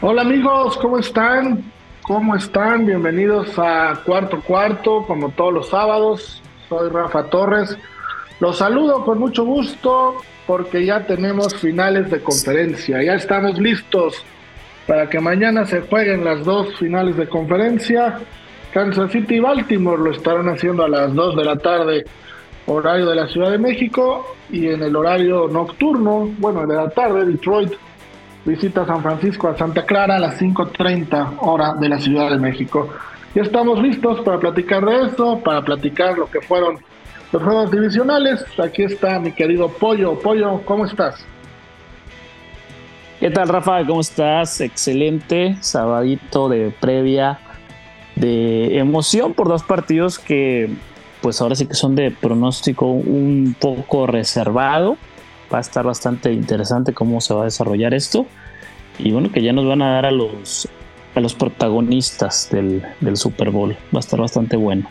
[0.00, 1.64] Hola amigos, ¿cómo están?
[2.02, 2.86] ¿Cómo están?
[2.86, 6.40] Bienvenidos a Cuarto Cuarto, como todos los sábados.
[6.68, 7.76] Soy Rafa Torres.
[8.38, 10.14] Los saludo con mucho gusto
[10.46, 13.02] porque ya tenemos finales de conferencia.
[13.02, 14.24] Ya estamos listos
[14.86, 18.20] para que mañana se jueguen las dos finales de conferencia.
[18.72, 22.04] Kansas City y Baltimore lo estarán haciendo a las 2 de la tarde,
[22.66, 27.24] horario de la Ciudad de México, y en el horario nocturno, bueno, de la tarde,
[27.24, 27.72] Detroit
[28.48, 32.88] visita San Francisco a Santa Clara a las 5.30 hora de la Ciudad de México.
[33.34, 36.78] Ya estamos listos para platicar de esto, para platicar lo que fueron
[37.30, 38.42] los juegos divisionales.
[38.58, 40.18] Aquí está mi querido Pollo.
[40.18, 41.26] Pollo, ¿cómo estás?
[43.20, 43.84] ¿Qué tal, Rafa?
[43.84, 44.62] ¿Cómo estás?
[44.62, 45.56] Excelente.
[45.60, 47.38] Sabadito de previa
[48.16, 50.70] de emoción por dos partidos que,
[51.20, 54.96] pues ahora sí que son de pronóstico un poco reservado.
[55.52, 58.26] Va a estar bastante interesante cómo se va a desarrollar esto.
[58.98, 60.68] Y bueno, que ya nos van a dar a los,
[61.14, 63.72] a los protagonistas del, del Super Bowl.
[63.94, 64.88] Va a estar bastante bueno.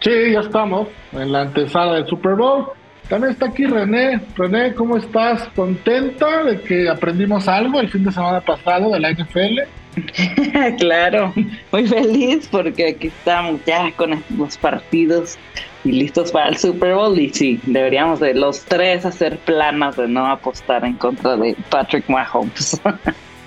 [0.00, 2.66] Sí, ya estamos en la antesala del Super Bowl.
[3.08, 4.20] También está aquí René.
[4.36, 5.48] René, ¿cómo estás?
[5.54, 9.60] ¿Contenta de que aprendimos algo el fin de semana pasado de la NFL?
[10.78, 11.32] claro,
[11.72, 15.38] muy feliz porque aquí estamos ya con los partidos
[15.86, 17.18] y listos para el Super Bowl.
[17.18, 22.08] Y sí, deberíamos de los tres hacer planas de no apostar en contra de Patrick
[22.08, 22.80] Mahomes.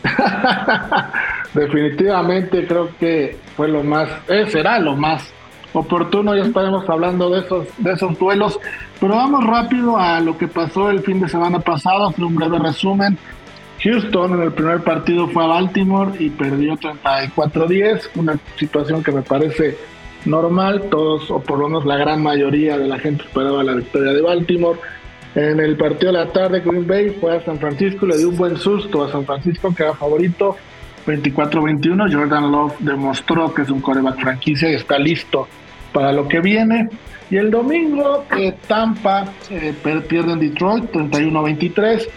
[1.54, 5.34] Definitivamente creo que fue lo más, eh, será lo más
[5.74, 8.60] oportuno, ya estaremos hablando de esos, de esos duelos.
[9.00, 12.60] Pero vamos rápido a lo que pasó el fin de semana pasado, hacer un breve
[12.60, 13.18] resumen.
[13.84, 19.22] Houston en el primer partido fue a Baltimore y perdió 34-10, una situación que me
[19.22, 19.78] parece
[20.26, 24.14] normal, todos o por lo menos la gran mayoría de la gente esperaba la victoria
[24.14, 24.80] de Baltimore.
[25.36, 28.38] En el partido de la tarde Green Bay fue a San Francisco, le dio un
[28.38, 30.56] buen susto a San Francisco que era favorito,
[31.06, 32.12] 24-21.
[32.12, 35.48] Jordan Love demostró que es un coreback franquicia y está listo
[35.94, 36.90] para lo que viene.
[37.30, 42.08] Y el domingo eh, Tampa eh, pierde en Detroit 31-23.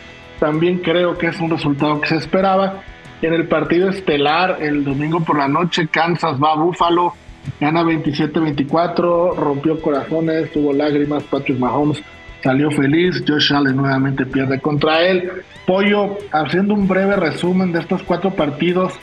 [0.40, 2.82] También creo que es un resultado que se esperaba.
[3.20, 7.14] En el partido estelar, el domingo por la noche, Kansas va a Buffalo,
[7.60, 11.22] gana 27-24, rompió corazones, tuvo lágrimas.
[11.24, 12.02] Patrick Mahomes
[12.42, 13.22] salió feliz.
[13.26, 15.30] Josh Allen nuevamente pierde contra él.
[15.66, 18.94] Pollo, haciendo un breve resumen de estos cuatro partidos,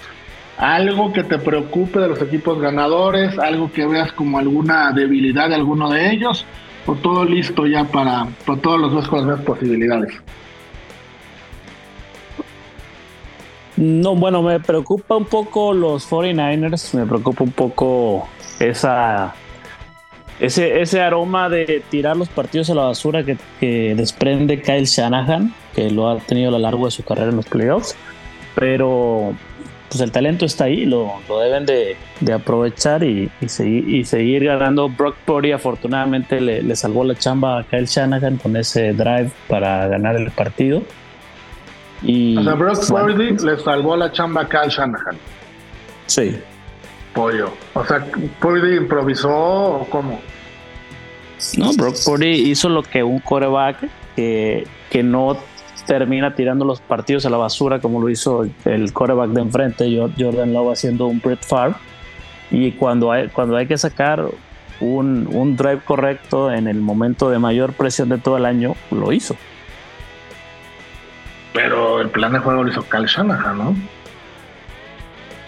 [0.58, 5.56] algo que te preocupe de los equipos ganadores, algo que veas como alguna debilidad de
[5.56, 6.46] alguno de ellos,
[6.86, 10.14] o todo listo ya para, para todos los dos con las posibilidades.
[13.80, 18.28] No, bueno, me preocupa un poco los 49ers, me preocupa un poco
[18.60, 19.34] esa
[20.38, 25.54] ese, ese aroma de tirar los partidos a la basura que, que, desprende Kyle Shanahan,
[25.74, 27.96] que lo ha tenido a lo largo de su carrera en los playoffs.
[28.54, 29.34] Pero
[29.88, 34.04] pues el talento está ahí, lo, lo deben de, de aprovechar y, y, seguir, y
[34.04, 34.90] seguir ganando.
[34.90, 39.88] Brock Purdy afortunadamente le, le, salvó la chamba a Kyle Shanahan con ese drive para
[39.88, 40.84] ganar el partido.
[42.02, 45.18] Y, o sea, Brock Purdy le salvó la chamba a Kyle Shanahan.
[46.06, 46.40] Sí.
[47.14, 47.52] Pollo.
[47.74, 48.06] O sea,
[48.40, 50.20] ¿Purdy improvisó o cómo?
[51.58, 55.38] No, Brock Purdy hizo lo que un coreback que, que no
[55.86, 60.54] termina tirando los partidos a la basura como lo hizo el coreback de enfrente, Jordan
[60.54, 61.76] Love haciendo un Brett Favre.
[62.52, 64.26] Y cuando hay, cuando hay que sacar
[64.80, 69.12] un, un drive correcto en el momento de mayor presión de todo el año, lo
[69.12, 69.36] hizo.
[71.62, 73.76] Pero el plan de juego lo hizo Cal Shanahan, ¿no?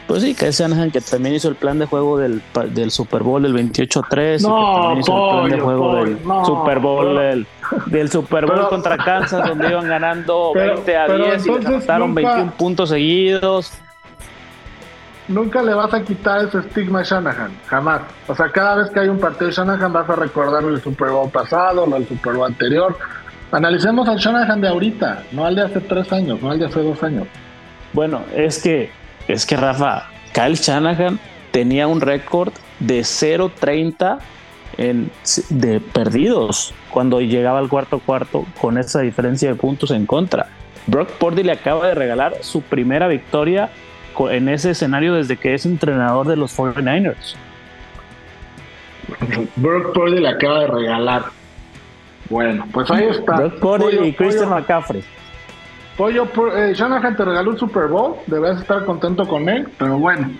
[0.07, 2.41] Pues sí, Kyle Shanahan que también hizo el plan de juego del,
[2.71, 5.91] del Super Bowl del 28-3 no, y que también hizo pollo, el plan de juego
[5.91, 7.47] pollo, del no, Super Bowl pero, del,
[7.85, 11.65] del, Super Bowl pero, contra Kansas donde iban ganando pero, 20 a 10 y les
[11.65, 13.71] anotaron nunca, 21 puntos seguidos.
[15.29, 18.01] Nunca le vas a quitar ese estigma a Shanahan, jamás.
[18.27, 21.11] O sea, cada vez que hay un partido de Shanahan vas a recordar el Super
[21.11, 22.97] Bowl pasado, del Super Bowl anterior.
[23.51, 26.81] Analicemos al Shanahan de ahorita, no al de hace tres años, no al de hace
[26.81, 27.27] dos años.
[27.91, 28.91] Bueno, es que,
[29.27, 31.19] es que Rafa, Kyle Shanahan
[31.51, 34.19] tenía un récord de 0-30
[35.49, 40.47] de perdidos cuando llegaba al cuarto cuarto con esa diferencia de puntos en contra.
[40.87, 43.69] Brock Purdy le acaba de regalar su primera victoria
[44.29, 47.35] en ese escenario desde que es entrenador de los 49ers.
[49.57, 51.40] Brock Purdy le acaba de regalar.
[52.31, 53.35] Bueno, pues ahí está.
[53.35, 55.03] Brock Purdy y Christian McCaffrey.
[55.97, 56.25] Pollo,
[56.55, 60.31] eh, Shanahan te regaló un Super Bowl, debes estar contento con él, pero bueno,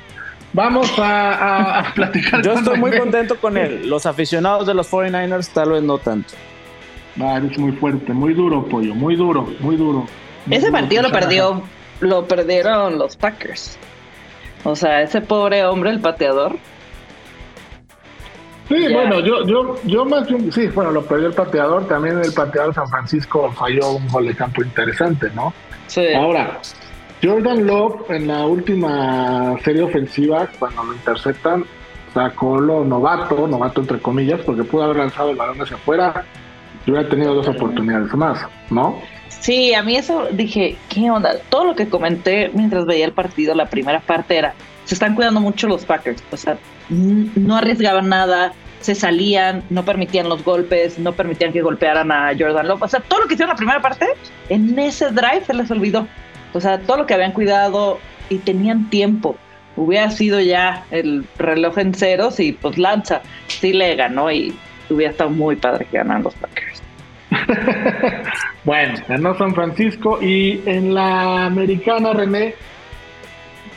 [0.54, 2.42] vamos a, platicar.
[2.42, 3.82] Yo estoy muy contento con él.
[3.90, 6.34] Los aficionados de los 49ers tal vez no tanto.
[7.20, 10.08] Ah, es muy fuerte, muy duro, Pollo, muy duro, muy duro.
[10.50, 11.62] ese partido lo perdió,
[12.00, 13.78] lo perdieron los Packers.
[14.64, 16.58] O sea, ese pobre hombre, el pateador,
[18.72, 22.32] Sí, bueno, yo, yo, yo más bien, sí, bueno, lo perdió el pateador, también el
[22.32, 25.54] pateador San Francisco falló un gol de campo interesante, ¿no?
[25.88, 26.14] Sí.
[26.16, 26.60] Ahora,
[27.22, 31.66] Jordan Love en la última serie ofensiva, cuando lo interceptan,
[32.14, 36.24] sacó lo novato, novato entre comillas, porque pudo haber lanzado el balón hacia afuera
[36.86, 38.40] y hubiera tenido dos oportunidades más,
[38.70, 39.02] ¿no?
[39.28, 41.36] Sí, a mí eso dije, ¿qué onda?
[41.50, 44.54] Todo lo que comenté mientras veía el partido, la primera parte era,
[44.86, 46.58] se están cuidando mucho los Packers, o sea,
[46.90, 52.68] no arriesgaban nada, se salían, no permitían los golpes, no permitían que golpearan a Jordan
[52.68, 52.82] Love.
[52.84, 54.08] O sea, todo lo que hicieron la primera parte,
[54.50, 56.08] en ese drive se les olvidó.
[56.54, 58.00] O sea, todo lo que habían cuidado
[58.30, 59.38] y tenían tiempo.
[59.76, 63.22] Hubiera sido ya el reloj en ceros y pues lanza.
[63.48, 64.54] Sí le ganó y
[64.90, 66.82] hubiera estado muy padre que ganaran los Packers.
[68.66, 72.56] bueno, ganó San Francisco y en la americana, René,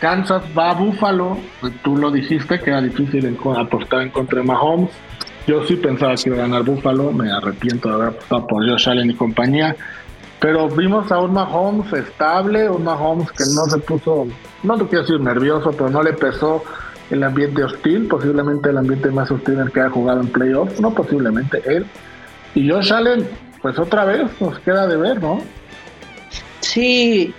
[0.04, 4.46] Kansas va a Buffalo, pues, tú lo dijiste que era difícil apostar en contra de
[4.46, 4.90] Mahomes.
[5.46, 8.86] Yo sí pensaba que iba a ganar Buffalo, me arrepiento de haber apostado por Josh
[8.86, 9.74] Allen y compañía.
[10.40, 14.26] Pero vimos a un Mahomes estable, un Mahomes que no se puso,
[14.62, 16.62] no te quiero decir nervioso, pero no le pesó
[17.08, 20.82] el ambiente hostil, posiblemente el ambiente más hostil en el que ha jugado en playoffs,
[20.82, 21.86] no posiblemente él.
[22.54, 23.26] Y Josh Allen,
[23.62, 25.40] pues otra vez nos queda de ver, ¿no?
[26.60, 27.32] Sí,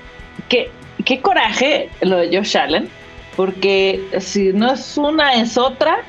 [0.49, 0.71] que
[1.05, 2.89] qué coraje lo de Josh Allen,
[3.35, 5.99] porque si no es una, es otra,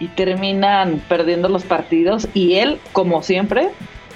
[0.00, 3.70] y terminan perdiendo los partidos, y él, como siempre,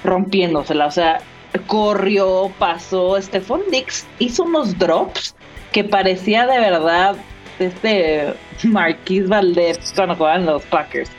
[0.05, 0.87] rompiéndosela.
[0.87, 1.20] O sea,
[1.67, 3.20] corrió, pasó.
[3.20, 5.35] Stephon Dix hizo unos drops
[5.73, 7.17] que parecía de verdad
[7.59, 11.11] este Marquis Valdez cuando jugaban los Packers.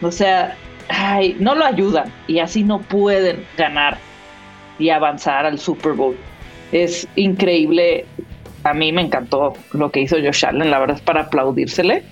[0.00, 0.56] O sea,
[0.88, 3.98] ay, no lo ayudan y así no pueden ganar
[4.78, 6.16] y avanzar al Super Bowl.
[6.72, 8.06] Es increíble
[8.64, 12.02] a mí me encantó lo que hizo Josh Allen, la verdad es para aplaudírsele.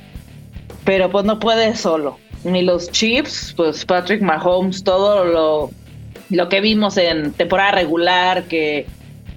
[0.84, 2.18] Pero pues no puede solo.
[2.44, 5.70] Ni los Chiefs, pues Patrick Mahomes, todo lo,
[6.30, 8.86] lo que vimos en temporada regular, que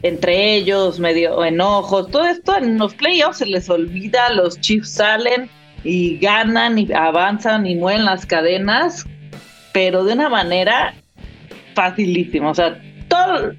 [0.03, 5.49] entre ellos medio enojos, todo esto en los playoffs se les olvida, los Chiefs salen
[5.83, 9.05] y ganan y avanzan y mueven las cadenas,
[9.73, 10.93] pero de una manera
[11.73, 12.51] facilísima.
[12.51, 13.53] O sea, todo,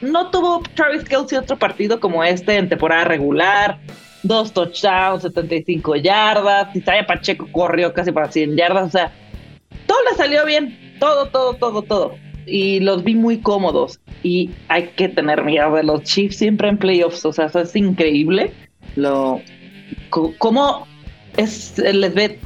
[0.00, 3.78] no tuvo Travis Kelsey otro partido como este en temporada regular.
[4.22, 6.74] Dos touchdowns, 75 yardas.
[6.74, 8.88] Isaiah Pacheco corrió casi para 100 yardas.
[8.88, 9.12] O sea,
[9.86, 10.96] todo le salió bien.
[10.98, 12.14] Todo, todo, todo, todo.
[12.46, 14.00] Y los vi muy cómodos.
[14.22, 17.24] Y hay que tener miedo de los Chiefs siempre en playoffs.
[17.24, 18.52] O sea, eso es increíble.
[18.96, 19.40] Lo,
[20.10, 20.86] cómo
[21.36, 22.38] es, les ve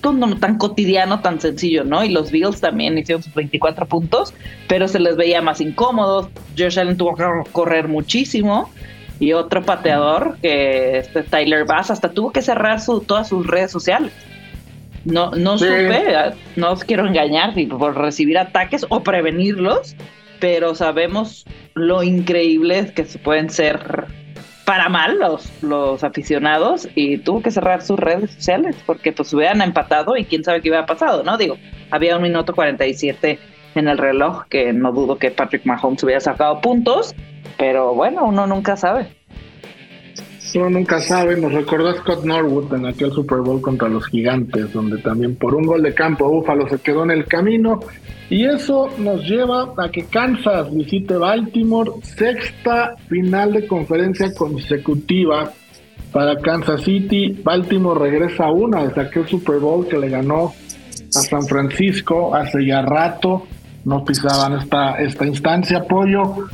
[0.00, 2.04] tan cotidiano, tan sencillo, ¿no?
[2.04, 4.34] Y los Bills también hicieron sus 24 puntos,
[4.68, 6.28] pero se les veía más incómodos.
[6.56, 8.70] Josh Allen tuvo que correr muchísimo.
[9.18, 13.70] Y otro pateador, que este Tyler Bass, hasta tuvo que cerrar su, todas sus redes
[13.70, 14.12] sociales.
[15.04, 19.94] No, no supe, no os quiero engañar por recibir ataques o prevenirlos,
[20.40, 24.06] pero sabemos lo increíbles que se pueden ser
[24.70, 29.62] para mal los, los aficionados y tuvo que cerrar sus redes sociales porque pues hubieran
[29.62, 31.36] empatado y quién sabe qué hubiera pasado, ¿no?
[31.36, 31.56] Digo,
[31.90, 33.40] había un minuto 47
[33.74, 37.16] en el reloj que no dudo que Patrick Mahomes hubiera sacado puntos,
[37.58, 39.08] pero bueno, uno nunca sabe.
[40.54, 44.98] Uno nunca sabe, nos recordó Scott Norwood en aquel Super Bowl contra los Gigantes, donde
[44.98, 47.80] también por un gol de campo Búfalo se quedó en el camino
[48.30, 55.52] y eso nos lleva a que Kansas visite Baltimore, sexta final de conferencia consecutiva
[56.12, 57.40] para Kansas City.
[57.44, 60.52] Baltimore regresa a una desde aquel Super Bowl que le ganó
[61.14, 63.46] a San Francisco hace ya rato.
[63.84, 65.78] No pisaban esta, esta instancia.
[65.78, 66.48] Apoyo.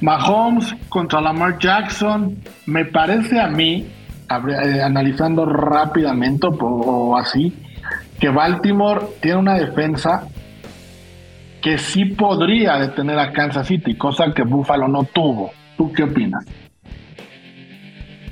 [0.00, 2.36] Mahomes contra Lamar Jackson.
[2.66, 3.86] Me parece a mí,
[4.28, 7.52] eh, analizando rápidamente o así,
[8.18, 10.26] que Baltimore tiene una defensa
[11.64, 15.50] que sí podría detener a Kansas City, cosa que Buffalo no tuvo.
[15.78, 16.44] ¿Tú qué opinas?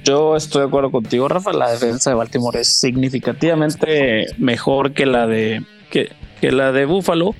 [0.04, 1.52] Yo estoy de acuerdo contigo, Rafa.
[1.52, 6.10] La defensa de Baltimore es significativamente mejor que la de que,
[6.42, 7.34] la de Buffalo.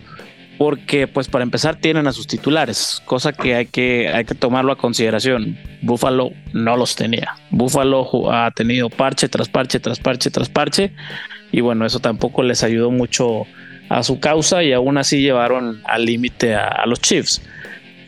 [0.58, 4.72] Porque pues para empezar tienen a sus titulares, cosa que hay que, hay que tomarlo
[4.72, 5.58] a consideración.
[5.82, 7.34] Buffalo no los tenía.
[7.50, 10.92] Buffalo ha tenido parche tras parche, tras parche, tras parche,
[11.50, 13.46] y bueno, eso tampoco les ayudó mucho
[13.88, 17.42] a su causa y aún así llevaron al límite a, los Chiefs.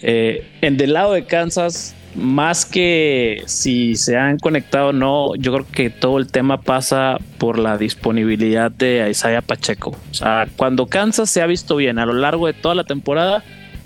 [0.02, 5.52] Eh, en del lado de Kansas, más que si se han conectado o no, yo
[5.52, 9.90] creo que todo el tema pasa por la disponibilidad de Isaiah Pacheco.
[10.11, 13.42] O sea, cuando Kansas se ha visto bien a lo largo de toda la temporada,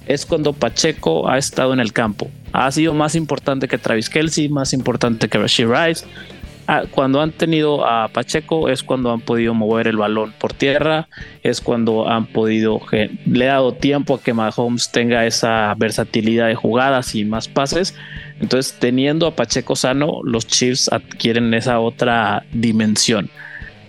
[0.07, 2.31] es cuando Pacheco ha estado en el campo.
[2.53, 6.07] Ha sido más importante que Travis Kelsey, más importante que Rashid Rice,
[6.91, 11.09] cuando han tenido a Pacheco es cuando han podido mover el balón por tierra,
[11.43, 12.81] es cuando han podido,
[13.25, 17.95] le ha dado tiempo a que Mahomes tenga esa versatilidad de jugadas y más pases.
[18.41, 23.31] Entonces, teniendo a Pacheco sano, los Chiefs adquieren esa otra dimensión.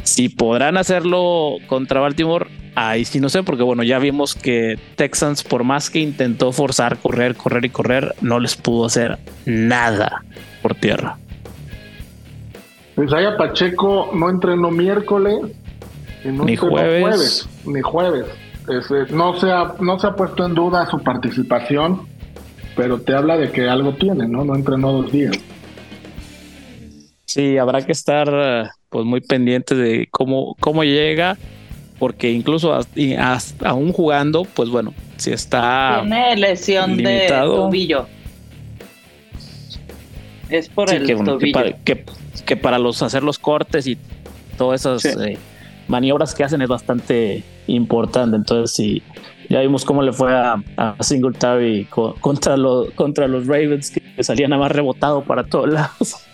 [0.03, 5.43] Si podrán hacerlo contra Baltimore, ahí sí no sé, porque bueno, ya vimos que Texans,
[5.43, 10.23] por más que intentó forzar, correr, correr y correr, no les pudo hacer nada
[10.61, 11.17] por tierra.
[13.03, 15.39] Isaiah Pacheco no entrenó miércoles,
[16.23, 17.47] ni jueves.
[17.65, 18.25] ni jueves.
[19.11, 22.07] no, se ha, no se ha puesto en duda su participación,
[22.75, 24.43] pero te habla de que algo tiene, ¿no?
[24.43, 25.37] No entrenó dos días.
[27.25, 31.37] Sí, habrá que estar pues muy pendiente de cómo, cómo llega,
[31.99, 32.77] porque incluso
[33.63, 35.99] aún jugando, pues bueno, si está.
[36.01, 38.07] Tiene lesión de tobillo.
[40.49, 42.03] Es por el tobillo que
[42.57, 43.97] para los hacer los cortes y
[44.57, 45.37] todas esas eh,
[45.87, 48.35] maniobras que hacen es bastante importante.
[48.35, 49.03] Entonces, sí,
[49.49, 51.87] ya vimos cómo le fue a, a Singletary
[52.19, 56.28] contra, los contra los Ravens, que salían a más rebotado para todos lados.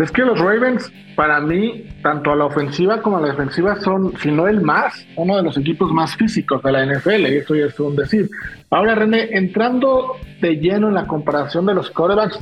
[0.00, 4.16] Es que los Ravens, para mí, tanto a la ofensiva como a la defensiva, son,
[4.18, 7.54] si no el más, uno de los equipos más físicos de la NFL, y eso
[7.54, 8.30] ya es un decir.
[8.70, 12.40] Ahora, René, entrando de lleno en la comparación de los quarterbacks,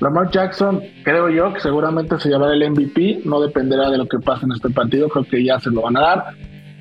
[0.00, 4.18] Lamar Jackson, creo yo que seguramente se llevará el MVP, no dependerá de lo que
[4.18, 6.24] pase en este partido, creo que ya se lo van a dar.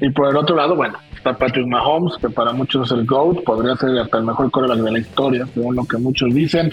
[0.02, 3.44] Y por el otro lado, bueno, está Patrick Mahomes, que para muchos es el GOAT,
[3.44, 6.72] podría ser hasta el mejor quarterback de la historia, según lo que muchos dicen.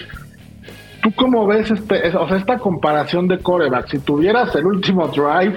[1.05, 3.91] ¿Tú cómo ves este, o sea, esta comparación de quarterback?
[3.91, 5.55] Si tuvieras el último drive,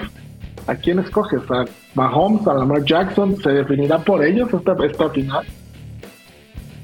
[0.67, 1.41] ¿a quién escoges?
[1.49, 1.65] ¿A
[1.95, 3.35] Mahomes, a Lamar Jackson?
[3.41, 5.47] ¿Se definirá por ellos esta, esta final?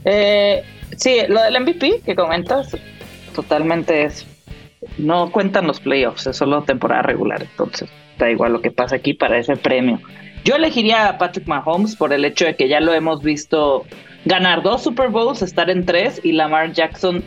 [0.04, 0.64] Eh,
[0.98, 2.76] sí, lo del MVP que comentas,
[3.36, 4.26] totalmente es.
[4.98, 9.14] No cuentan los playoffs, es solo temporada regular, entonces da igual lo que pasa aquí
[9.14, 10.00] para ese premio.
[10.44, 13.86] Yo elegiría a Patrick Mahomes por el hecho de que ya lo hemos visto
[14.26, 17.24] ganar dos Super Bowls, estar en tres y Lamar Jackson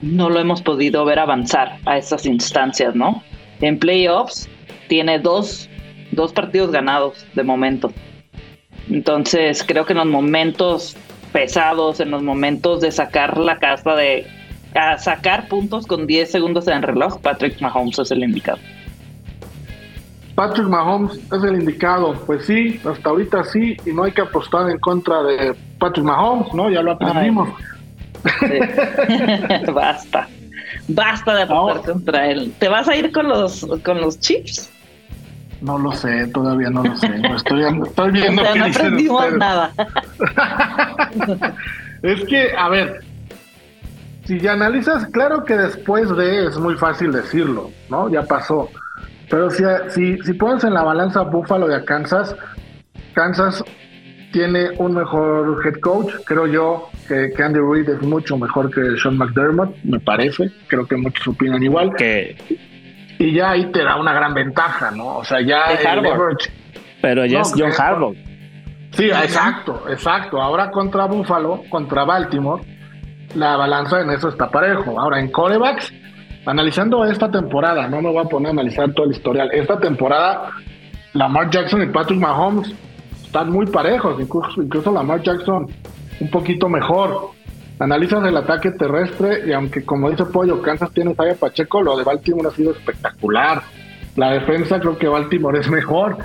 [0.00, 3.22] no lo hemos podido ver avanzar a esas instancias, ¿no?
[3.60, 4.48] En playoffs
[4.88, 5.68] tiene dos,
[6.12, 7.92] dos partidos ganados de momento.
[8.88, 10.96] Entonces creo que en los momentos
[11.32, 14.26] pesados, en los momentos de sacar la casta de
[14.74, 18.58] a sacar puntos con 10 segundos en el reloj, Patrick Mahomes es el indicado.
[20.36, 24.70] Patrick Mahomes es el indicado, pues sí, hasta ahorita sí, y no hay que apostar
[24.70, 26.70] en contra de Patrick Mahomes, ¿no?
[26.70, 27.48] Ya lo aprendimos.
[29.72, 30.28] Basta.
[30.88, 32.52] Basta de apostar contra él.
[32.58, 34.70] ¿Te vas a ir con los con los chips?
[35.60, 37.06] No lo sé, todavía no lo sé.
[37.36, 39.72] estoy, estoy viendo no aprendimos nada.
[42.02, 43.04] es que, a ver,
[44.24, 48.08] si ya analizas, claro que después de es muy fácil decirlo, ¿no?
[48.08, 48.70] Ya pasó.
[49.28, 52.34] Pero si, si, si pones en la balanza Buffalo y a Kansas,
[53.12, 53.62] Kansas
[54.32, 59.16] tiene un mejor head coach, creo yo que, Andy Reid es mucho mejor que Sean
[59.16, 61.92] McDermott, me parece, creo que muchos opinan igual.
[61.96, 62.36] Que...
[63.18, 65.18] Y ya ahí te da una gran ventaja, ¿no?
[65.18, 65.64] O sea, ya...
[67.02, 68.14] Pero ya es John Harbaugh.
[68.92, 70.40] Sí, exacto, exacto.
[70.40, 72.62] Ahora contra Buffalo, contra Baltimore,
[73.34, 74.98] la balanza en eso está parejo.
[74.98, 75.92] Ahora, en corebacks,
[76.46, 79.50] analizando esta temporada, no me voy a poner a analizar todo el historial.
[79.52, 80.50] Esta temporada,
[81.12, 82.74] Lamar Jackson y Patrick Mahomes
[83.30, 85.68] están muy parejos, incluso, incluso Lamar Jackson
[86.18, 87.30] un poquito mejor.
[87.78, 92.02] Analizas el ataque terrestre y aunque como dice Pollo, Kansas tiene a Pacheco, lo de
[92.02, 93.62] Baltimore ha sido espectacular.
[94.16, 96.18] La defensa creo que Baltimore es mejor.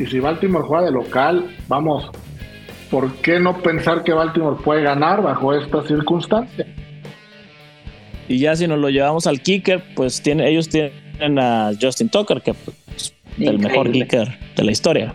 [0.00, 2.10] Y si Baltimore juega de local, vamos,
[2.90, 6.66] ¿por qué no pensar que Baltimore puede ganar bajo esta circunstancia?
[8.26, 12.42] Y ya si nos lo llevamos al kicker, pues tiene, ellos tienen a Justin Tucker,
[12.42, 12.56] que
[12.96, 15.14] es el mejor kicker de la historia.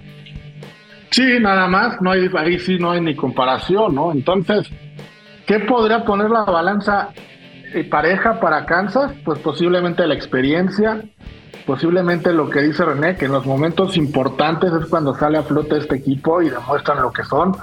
[1.16, 4.12] Sí, nada más, no hay, ahí sí no hay ni comparación, ¿no?
[4.12, 4.70] Entonces,
[5.48, 7.08] ¿qué podría poner la balanza
[7.74, 9.14] eh, pareja para Kansas?
[9.24, 11.02] Pues posiblemente la experiencia,
[11.66, 15.78] posiblemente lo que dice René, que en los momentos importantes es cuando sale a flote
[15.78, 17.56] este equipo y demuestran lo que son.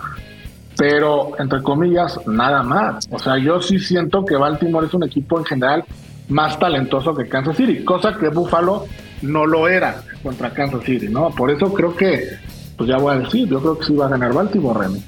[0.79, 3.07] pero entre comillas, nada más.
[3.11, 5.85] O sea, yo sí siento que Baltimore es un equipo en general
[6.31, 8.87] más talentoso que Kansas City, cosa que Buffalo
[9.21, 11.29] no lo era contra Kansas City, ¿no?
[11.29, 12.39] Por eso creo que,
[12.77, 15.03] pues ya voy a decir, yo creo que sí va a ganar Baltimore, Remy.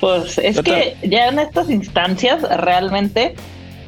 [0.00, 3.34] Pues es que ya en estas instancias realmente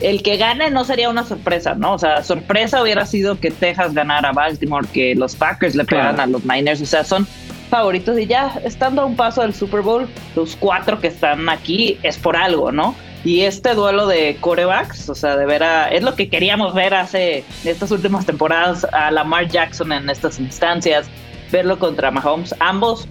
[0.00, 1.94] el que gane no sería una sorpresa, ¿no?
[1.94, 6.18] O sea, sorpresa hubiera sido que Texas ganara a Baltimore, que los Packers le pegaran
[6.18, 7.26] a los Niners, o sea, son
[7.68, 11.98] favoritos y ya estando a un paso del Super Bowl, los cuatro que están aquí
[12.02, 12.94] es por algo, ¿no?
[13.24, 15.62] Y este duelo de corebacks, o sea, de ver
[15.92, 21.06] es lo que queríamos ver hace estas últimas temporadas a Lamar Jackson en estas instancias,
[21.52, 23.06] verlo contra Mahomes, ambos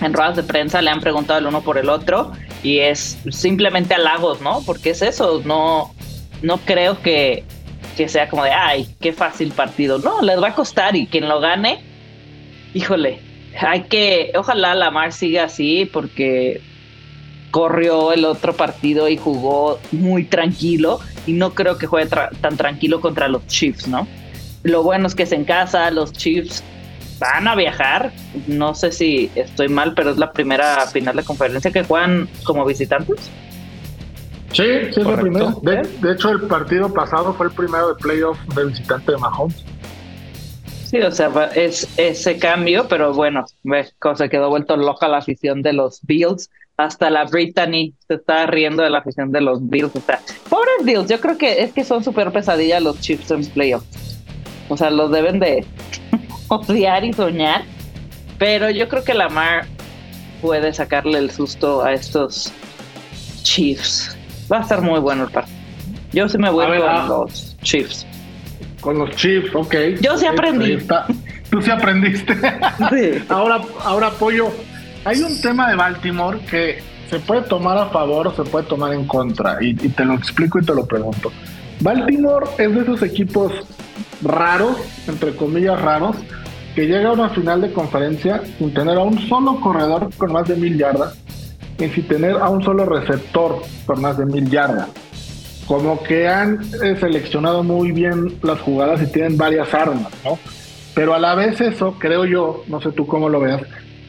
[0.00, 2.32] en ruedas de prensa le han preguntado el uno por el otro
[2.62, 4.62] y es simplemente halagos, ¿no?
[4.66, 5.94] Porque es eso, no,
[6.42, 7.44] no creo que,
[7.96, 9.98] que sea como de, ay, qué fácil partido.
[9.98, 11.80] No, les va a costar y quien lo gane,
[12.72, 13.20] híjole,
[13.60, 16.60] hay que, ojalá Lamar siga así porque
[17.54, 23.00] corrió el otro partido y jugó muy tranquilo y no creo que juegue tan tranquilo
[23.00, 24.08] contra los Chiefs, ¿no?
[24.64, 26.64] Lo bueno es que es en casa, los Chiefs
[27.20, 28.10] van a viajar,
[28.48, 32.64] no sé si estoy mal, pero es la primera final de conferencia que juegan como
[32.64, 33.30] visitantes.
[34.50, 35.54] Sí, sí es la primera.
[35.62, 39.64] De, hecho, el partido pasado fue el primero de playoff de visitante de Mahomes.
[40.94, 45.60] Sí, o sea, es ese cambio, pero bueno, ves se quedó vuelto loca la afición
[45.60, 46.52] de los Bills.
[46.76, 49.90] Hasta la Brittany se está riendo de la afición de los Bills.
[49.96, 53.44] O sea, pobres Bills, yo creo que es que son súper pesadillas los Chiefs en
[53.44, 54.20] playoffs.
[54.68, 55.66] O sea, los deben de
[56.48, 57.64] odiar y soñar.
[58.38, 59.66] Pero yo creo que Lamar
[60.40, 62.52] puede sacarle el susto a estos
[63.42, 64.16] Chiefs.
[64.50, 65.58] Va a estar muy bueno el partido.
[66.12, 67.06] Yo sí me voy con ah.
[67.08, 68.06] los Chiefs.
[68.84, 69.74] Con los Chiefs, ok.
[70.02, 70.76] Yo sí aprendí.
[71.48, 72.36] Tú sí aprendiste.
[73.30, 74.50] ahora, ahora apoyo.
[75.06, 78.92] Hay un tema de Baltimore que se puede tomar a favor o se puede tomar
[78.92, 79.56] en contra.
[79.62, 81.32] Y, y te lo explico y te lo pregunto.
[81.80, 83.52] Baltimore es de esos equipos
[84.20, 84.76] raros,
[85.08, 86.16] entre comillas raros,
[86.74, 90.46] que llega a una final de conferencia sin tener a un solo corredor con más
[90.46, 91.16] de mil yardas
[91.78, 94.88] y sin tener a un solo receptor con más de mil yardas.
[95.66, 100.38] Como que han eh, seleccionado muy bien las jugadas y tienen varias armas, ¿no?
[100.94, 103.62] Pero a la vez eso, creo yo, no sé tú cómo lo veas,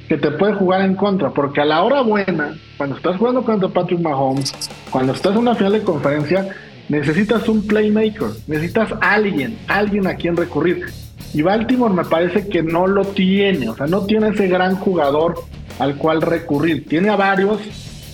[0.08, 3.70] que te puede jugar en contra, porque a la hora buena, cuando estás jugando contra
[3.70, 4.54] Patrick Mahomes,
[4.92, 6.48] cuando estás en una final de conferencia,
[6.90, 10.86] necesitas un playmaker, necesitas alguien, alguien a quien recurrir.
[11.34, 15.36] Y Baltimore me parece que no lo tiene, o sea, no tiene ese gran jugador
[15.80, 16.88] al cual recurrir.
[16.88, 17.60] Tiene a varios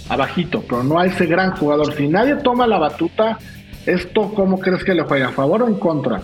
[0.10, 1.94] abajito, pero no a ese gran jugador.
[1.96, 3.38] Si nadie toma la batuta,
[3.86, 5.30] ¿esto cómo crees que le juega?
[5.30, 6.22] ¿A favor o en contra?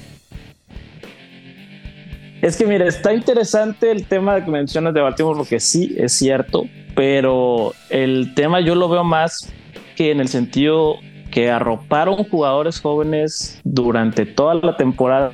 [2.41, 6.65] Es que mira, está interesante el tema que mencionas de Baltimore, porque sí, es cierto,
[6.95, 9.51] pero el tema yo lo veo más
[9.95, 10.97] que en el sentido
[11.31, 15.33] que arroparon jugadores jóvenes durante toda la temporada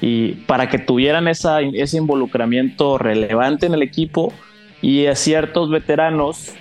[0.00, 4.32] y para que tuvieran esa, ese involucramiento relevante en el equipo
[4.82, 6.54] y a ciertos veteranos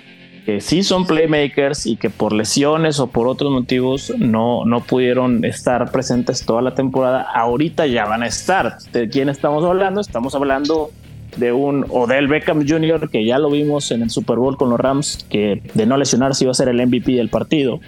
[0.45, 5.45] que sí son playmakers y que por lesiones o por otros motivos no, no pudieron
[5.45, 8.77] estar presentes toda la temporada, ahorita ya van a estar.
[8.91, 10.01] ¿De quién estamos hablando?
[10.01, 10.91] Estamos hablando
[11.37, 14.79] de un Odell Beckham Jr., que ya lo vimos en el Super Bowl con los
[14.79, 17.79] Rams, que de no lesionarse iba a ser el MVP del partido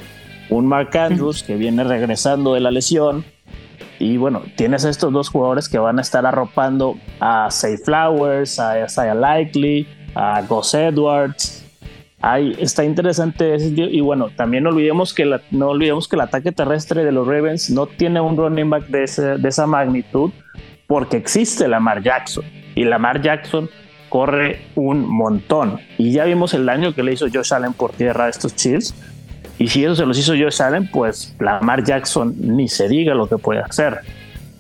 [0.52, 3.26] un Mark Andrews que viene regresando de la lesión.
[4.00, 8.86] Y bueno, tienes estos dos jugadores que van a estar arropando a Say Flowers, a
[8.86, 11.61] Isaiah Likely, a Gus Edwards.
[12.22, 17.04] Ahí está interesante ese Y bueno, también olvidemos que, no olvidemos que el ataque terrestre
[17.04, 20.32] de los Ravens no tiene un running back de, de esa magnitud
[20.88, 22.44] porque existe Lamar Jackson.
[22.76, 23.70] Y Lamar Jackson
[24.10, 25.80] corre un montón.
[25.98, 28.94] Y ya vimos el daño que le hizo Josh Allen por tierra a estos Chiefs
[29.62, 33.28] y si eso se los hizo Josh Allen, pues Lamar Jackson ni se diga lo
[33.28, 34.00] que puede hacer.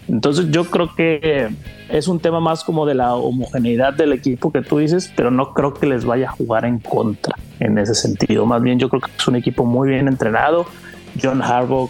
[0.07, 1.49] Entonces yo creo que
[1.89, 5.53] es un tema más como de la homogeneidad del equipo que tú dices, pero no
[5.53, 8.45] creo que les vaya a jugar en contra en ese sentido.
[8.45, 10.65] Más bien yo creo que es un equipo muy bien entrenado.
[11.21, 11.89] John Harbaugh,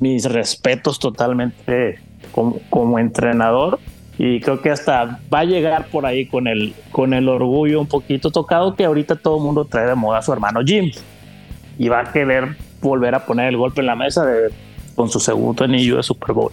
[0.00, 1.98] mis respetos totalmente
[2.32, 3.78] como, como entrenador
[4.18, 7.86] y creo que hasta va a llegar por ahí con el, con el orgullo un
[7.86, 10.90] poquito tocado que ahorita todo el mundo trae de moda a su hermano Jim
[11.78, 14.26] y va a querer volver a poner el golpe en la mesa
[14.94, 16.52] con su segundo anillo de Super Bowl.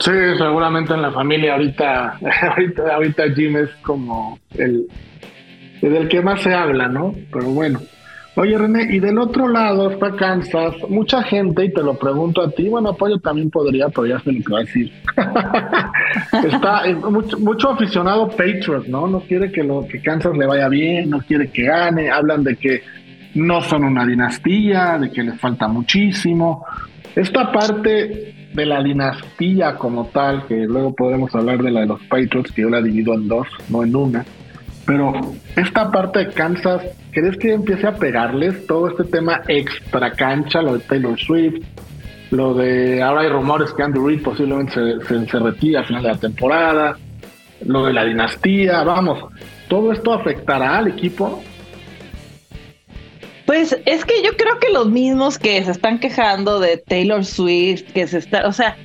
[0.00, 2.18] Sí, seguramente en la familia ahorita,
[2.50, 4.86] ahorita, ahorita Jim es como el,
[5.82, 7.14] el del que más se habla, ¿no?
[7.32, 7.80] Pero bueno,
[8.36, 10.74] Oye, René, y del otro lado está Kansas.
[10.88, 14.32] Mucha gente, y te lo pregunto a ti, bueno, apoyo también podría, pero ya sé
[14.32, 14.92] lo que va a decir.
[16.52, 19.06] está eh, mucho, mucho, aficionado Patriots, ¿no?
[19.06, 22.10] No quiere que, lo, que Kansas le vaya bien, no quiere que gane.
[22.10, 22.82] Hablan de que
[23.34, 26.66] no son una dinastía, de que les falta muchísimo.
[27.14, 32.00] Esta parte de la dinastía como tal, que luego podemos hablar de la de los
[32.02, 34.24] Patriots, que yo la divido en dos, no en una.
[34.86, 35.12] Pero
[35.56, 40.74] esta parte de Kansas, ¿crees que empiece a pegarles todo este tema extra cancha, lo
[40.74, 41.64] de Taylor Swift,
[42.30, 44.72] lo de ahora hay rumores que Andy Reid posiblemente
[45.06, 46.98] se, se, retira al final de la temporada,
[47.66, 49.24] lo de la dinastía, vamos,
[49.68, 51.42] ¿todo esto afectará al equipo?
[53.46, 57.82] Pues es que yo creo que los mismos que se están quejando de Taylor Swift,
[57.92, 58.76] que se está, o sea,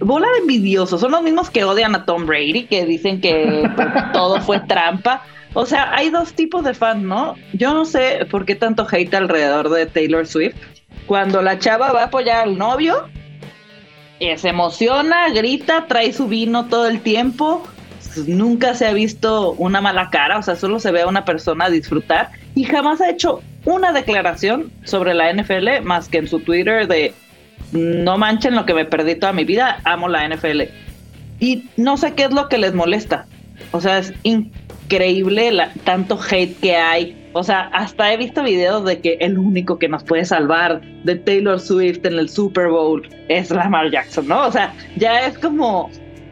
[0.00, 3.68] bola de envidiosos, son los mismos que odian a Tom Brady, que dicen que
[4.12, 5.22] todo fue trampa.
[5.52, 7.34] O sea, hay dos tipos de fans, ¿no?
[7.52, 10.56] Yo no sé por qué tanto hate alrededor de Taylor Swift.
[11.06, 13.08] Cuando la chava va a apoyar al novio,
[14.20, 17.66] eh, se emociona, grita, trae su vino todo el tiempo.
[18.26, 21.68] Nunca se ha visto una mala cara, o sea, solo se ve a una persona
[21.68, 26.86] disfrutar y jamás ha hecho una declaración sobre la NFL más que en su Twitter
[26.88, 27.12] de
[27.72, 30.62] no manchen lo que me perdí toda mi vida, amo la NFL.
[31.38, 33.26] Y no sé qué es lo que les molesta.
[33.72, 37.16] O sea, es increíble la, tanto hate que hay.
[37.32, 41.14] O sea, hasta he visto videos de que el único que nos puede salvar de
[41.14, 44.46] Taylor Swift en el Super Bowl es Lamar Jackson, ¿no?
[44.46, 45.90] O sea, ya es como,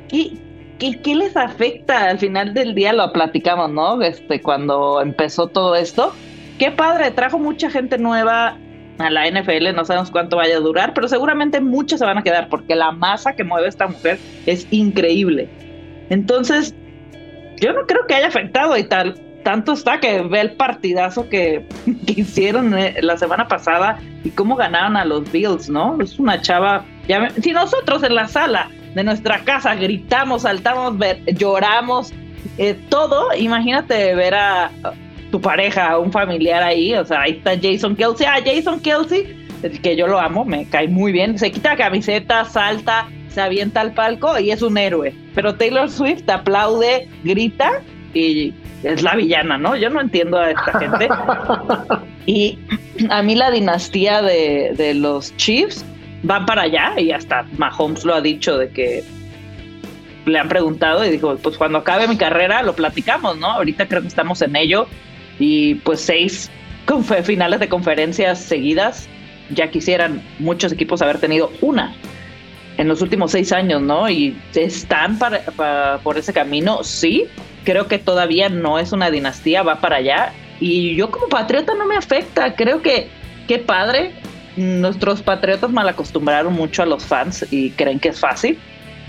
[0.08, 0.32] ¿qué,
[0.78, 2.10] qué, les afecta?
[2.10, 4.02] Al final del día lo platicamos, ¿no?
[4.02, 6.12] Este, cuando empezó todo esto.
[6.58, 8.56] Qué padre, trajo mucha gente nueva,
[8.98, 12.22] a la NFL, no sabemos cuánto vaya a durar, pero seguramente muchos se van a
[12.22, 15.48] quedar porque la masa que mueve esta mujer es increíble.
[16.10, 16.74] Entonces,
[17.60, 19.14] yo no creo que haya afectado y tal.
[19.44, 21.64] Tanto está que ve el partidazo que,
[22.06, 25.96] hicieron eh, la semana pasada y cómo ganaron a los Bills, ¿no?
[26.02, 26.84] Es una chava.
[27.40, 30.94] Si nosotros en la sala de nuestra casa gritamos, saltamos,
[31.36, 32.12] lloramos,
[32.58, 34.70] eh, todo, imagínate ver a,
[35.30, 39.46] tu pareja, un familiar ahí, o sea, ahí está Jason Kelsey, ah, Jason Kelsey,
[39.82, 43.80] que yo lo amo, me cae muy bien, se quita la camiseta, salta, se avienta
[43.80, 47.82] al palco y es un héroe, pero Taylor Swift aplaude, grita
[48.14, 49.76] y es la villana, ¿no?
[49.76, 51.08] Yo no entiendo a esta gente.
[52.26, 52.58] y
[53.10, 55.84] a mí la dinastía de, de los Chiefs
[56.22, 59.04] van para allá y hasta Mahomes lo ha dicho de que
[60.26, 63.46] le han preguntado y dijo, pues cuando acabe mi carrera lo platicamos, ¿no?
[63.46, 64.86] Ahorita creo que estamos en ello
[65.38, 66.50] y pues seis
[67.24, 69.08] finales de conferencias seguidas.
[69.50, 71.94] Ya quisieran muchos equipos haber tenido una
[72.78, 74.08] en los últimos seis años, ¿no?
[74.08, 77.24] Y están para, por ese camino, sí.
[77.64, 80.32] Creo que todavía no es una dinastía, va para allá.
[80.60, 82.54] Y yo como patriota no me afecta.
[82.54, 83.08] Creo que
[83.46, 84.12] qué padre.
[84.56, 88.58] Nuestros patriotas mal acostumbraron mucho a los fans y creen que es fácil.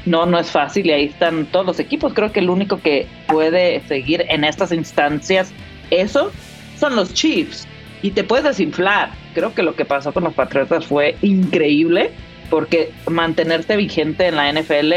[0.05, 2.13] No, no es fácil y ahí están todos los equipos.
[2.13, 5.53] Creo que el único que puede seguir en estas instancias
[5.91, 6.31] eso
[6.77, 7.67] son los Chiefs
[8.01, 9.11] y te puedes desinflar.
[9.33, 12.11] Creo que lo que pasó con los Patriotas fue increíble
[12.49, 14.93] porque mantenerte vigente en la NFL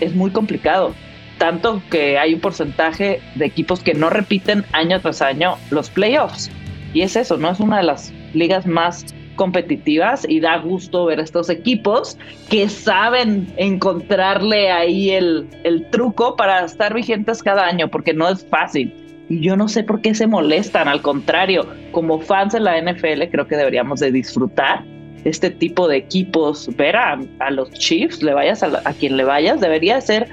[0.00, 0.94] es muy complicado.
[1.38, 6.50] Tanto que hay un porcentaje de equipos que no repiten año tras año los playoffs.
[6.94, 7.50] Y es eso, ¿no?
[7.50, 9.04] Es una de las ligas más
[9.36, 12.18] competitivas y da gusto ver estos equipos
[12.50, 18.44] que saben encontrarle ahí el, el truco para estar vigentes cada año, porque no es
[18.46, 18.92] fácil.
[19.28, 23.24] Y yo no sé por qué se molestan, al contrario, como fans de la NFL
[23.30, 24.84] creo que deberíamos de disfrutar
[25.24, 27.18] este tipo de equipos, ver a,
[27.50, 30.28] los Chiefs, le vayas a, quien le vayas, debería ser,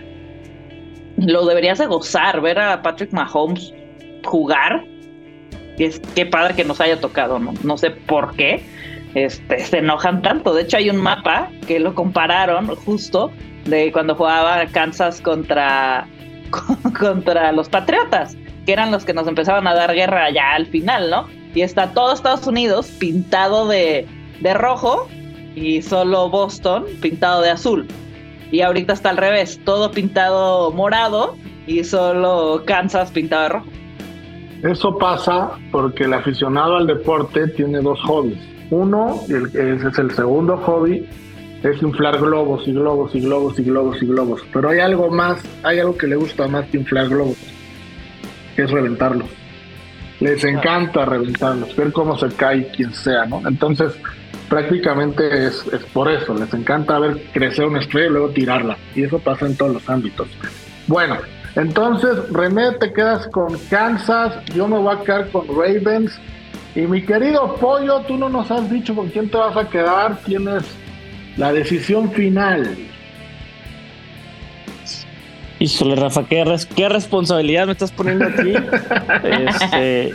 [1.17, 3.73] lo deberías de gozar, ver a Patrick Mahomes
[4.23, 4.85] jugar,
[5.77, 8.61] es, qué padre que nos haya tocado, no, no sé por qué,
[9.13, 13.31] este, se enojan tanto, de hecho hay un mapa que lo compararon justo
[13.65, 16.07] de cuando jugaba Kansas contra,
[16.99, 21.09] contra los Patriotas que eran los que nos empezaban a dar guerra ya al final,
[21.09, 21.27] ¿no?
[21.53, 24.07] Y está todo Estados Unidos pintado de,
[24.53, 25.07] rojo
[25.55, 27.87] y solo Boston pintado de azul.
[28.51, 33.67] Y ahorita está al revés, todo pintado morado y solo Kansas pintado de rojo.
[34.63, 38.39] Eso pasa porque el aficionado al deporte tiene dos hobbies.
[38.71, 41.07] Uno, ese es el segundo hobby,
[41.63, 44.41] es inflar globos y globos y globos y globos y globos.
[44.51, 47.37] Pero hay algo más, hay algo que le gusta más que inflar globos
[48.55, 49.29] que es reventarlos.
[50.19, 53.41] Les encanta reventarlos, ver cómo se cae quien sea, ¿no?
[53.45, 53.93] Entonces,
[54.49, 58.77] prácticamente es, por eso, les encanta ver crecer una estrella y luego tirarla.
[58.95, 60.27] Y eso pasa en todos los ámbitos.
[60.87, 61.17] Bueno,
[61.55, 66.19] entonces, René, te quedas con Kansas, yo me voy a quedar con Ravens.
[66.75, 70.17] Y mi querido Pollo, tú no nos has dicho con quién te vas a quedar,
[70.25, 70.63] tienes
[71.37, 72.75] la decisión final.
[75.59, 78.53] Híjole, Rafa, qué, responsabilidad me estás poniendo aquí.
[79.47, 80.13] este,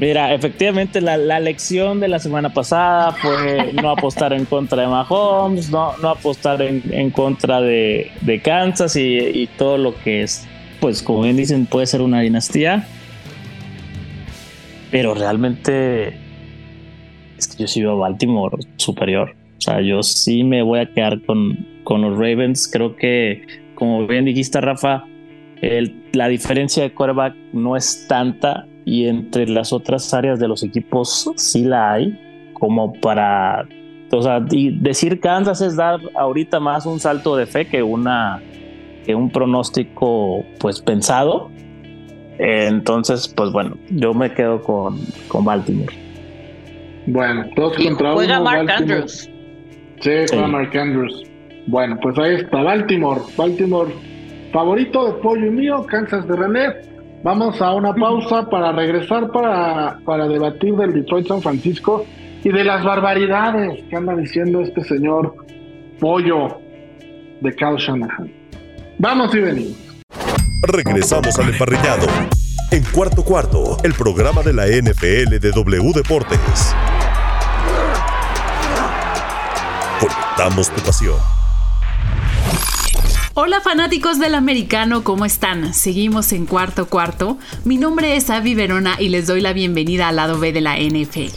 [0.00, 5.70] Mira, efectivamente la, lección de la semana pasada fue no apostar en contra de Mahomes,
[5.70, 10.48] no, no apostar en, contra de, Kansas y, todo lo que es,
[10.80, 12.86] pues como bien dicen, puede ser una dinastía.
[14.90, 16.16] Pero realmente
[17.36, 19.36] es que yo sí veo a Baltimore superior.
[19.58, 22.70] O sea, yo sí me voy a quedar con, con los Ravens.
[22.72, 23.42] Creo que,
[23.80, 25.04] como bien dijiste, Rafa,
[26.12, 31.32] la diferencia de quarterback no es tanta y entre las otras áreas de los equipos
[31.36, 33.66] sí la hay, como para,
[34.12, 38.42] o sea, decir Kansas es dar ahorita más un salto de fe que una
[39.06, 41.50] que un pronóstico pues pensado.
[42.38, 45.94] Entonces, pues bueno, yo me quedo con, con Baltimore.
[47.06, 49.30] Bueno, todos contra Juega Mark Andrews.
[50.00, 51.29] Sí, juega Mark Andrews.
[51.66, 53.20] Bueno, pues ahí está Baltimore.
[53.36, 53.92] Baltimore,
[54.52, 56.90] favorito de Pollo mío, Kansas de René.
[57.22, 62.06] Vamos a una pausa para regresar para, para debatir del Detroit San Francisco
[62.42, 65.34] y de las barbaridades que anda diciendo este señor
[65.98, 66.60] Pollo
[67.40, 68.32] de Cal Shanahan.
[68.98, 69.90] Vamos y venimos.
[70.62, 72.06] Regresamos al emparrillado.
[72.70, 76.74] En cuarto cuarto, el programa de la NFL de W Deportes.
[79.98, 81.39] Conectamos tu pasión.
[83.42, 85.72] Hola fanáticos del americano, ¿cómo están?
[85.72, 87.38] Seguimos en cuarto cuarto.
[87.64, 90.76] Mi nombre es Avi Verona y les doy la bienvenida al lado B de la
[90.76, 91.32] NFL.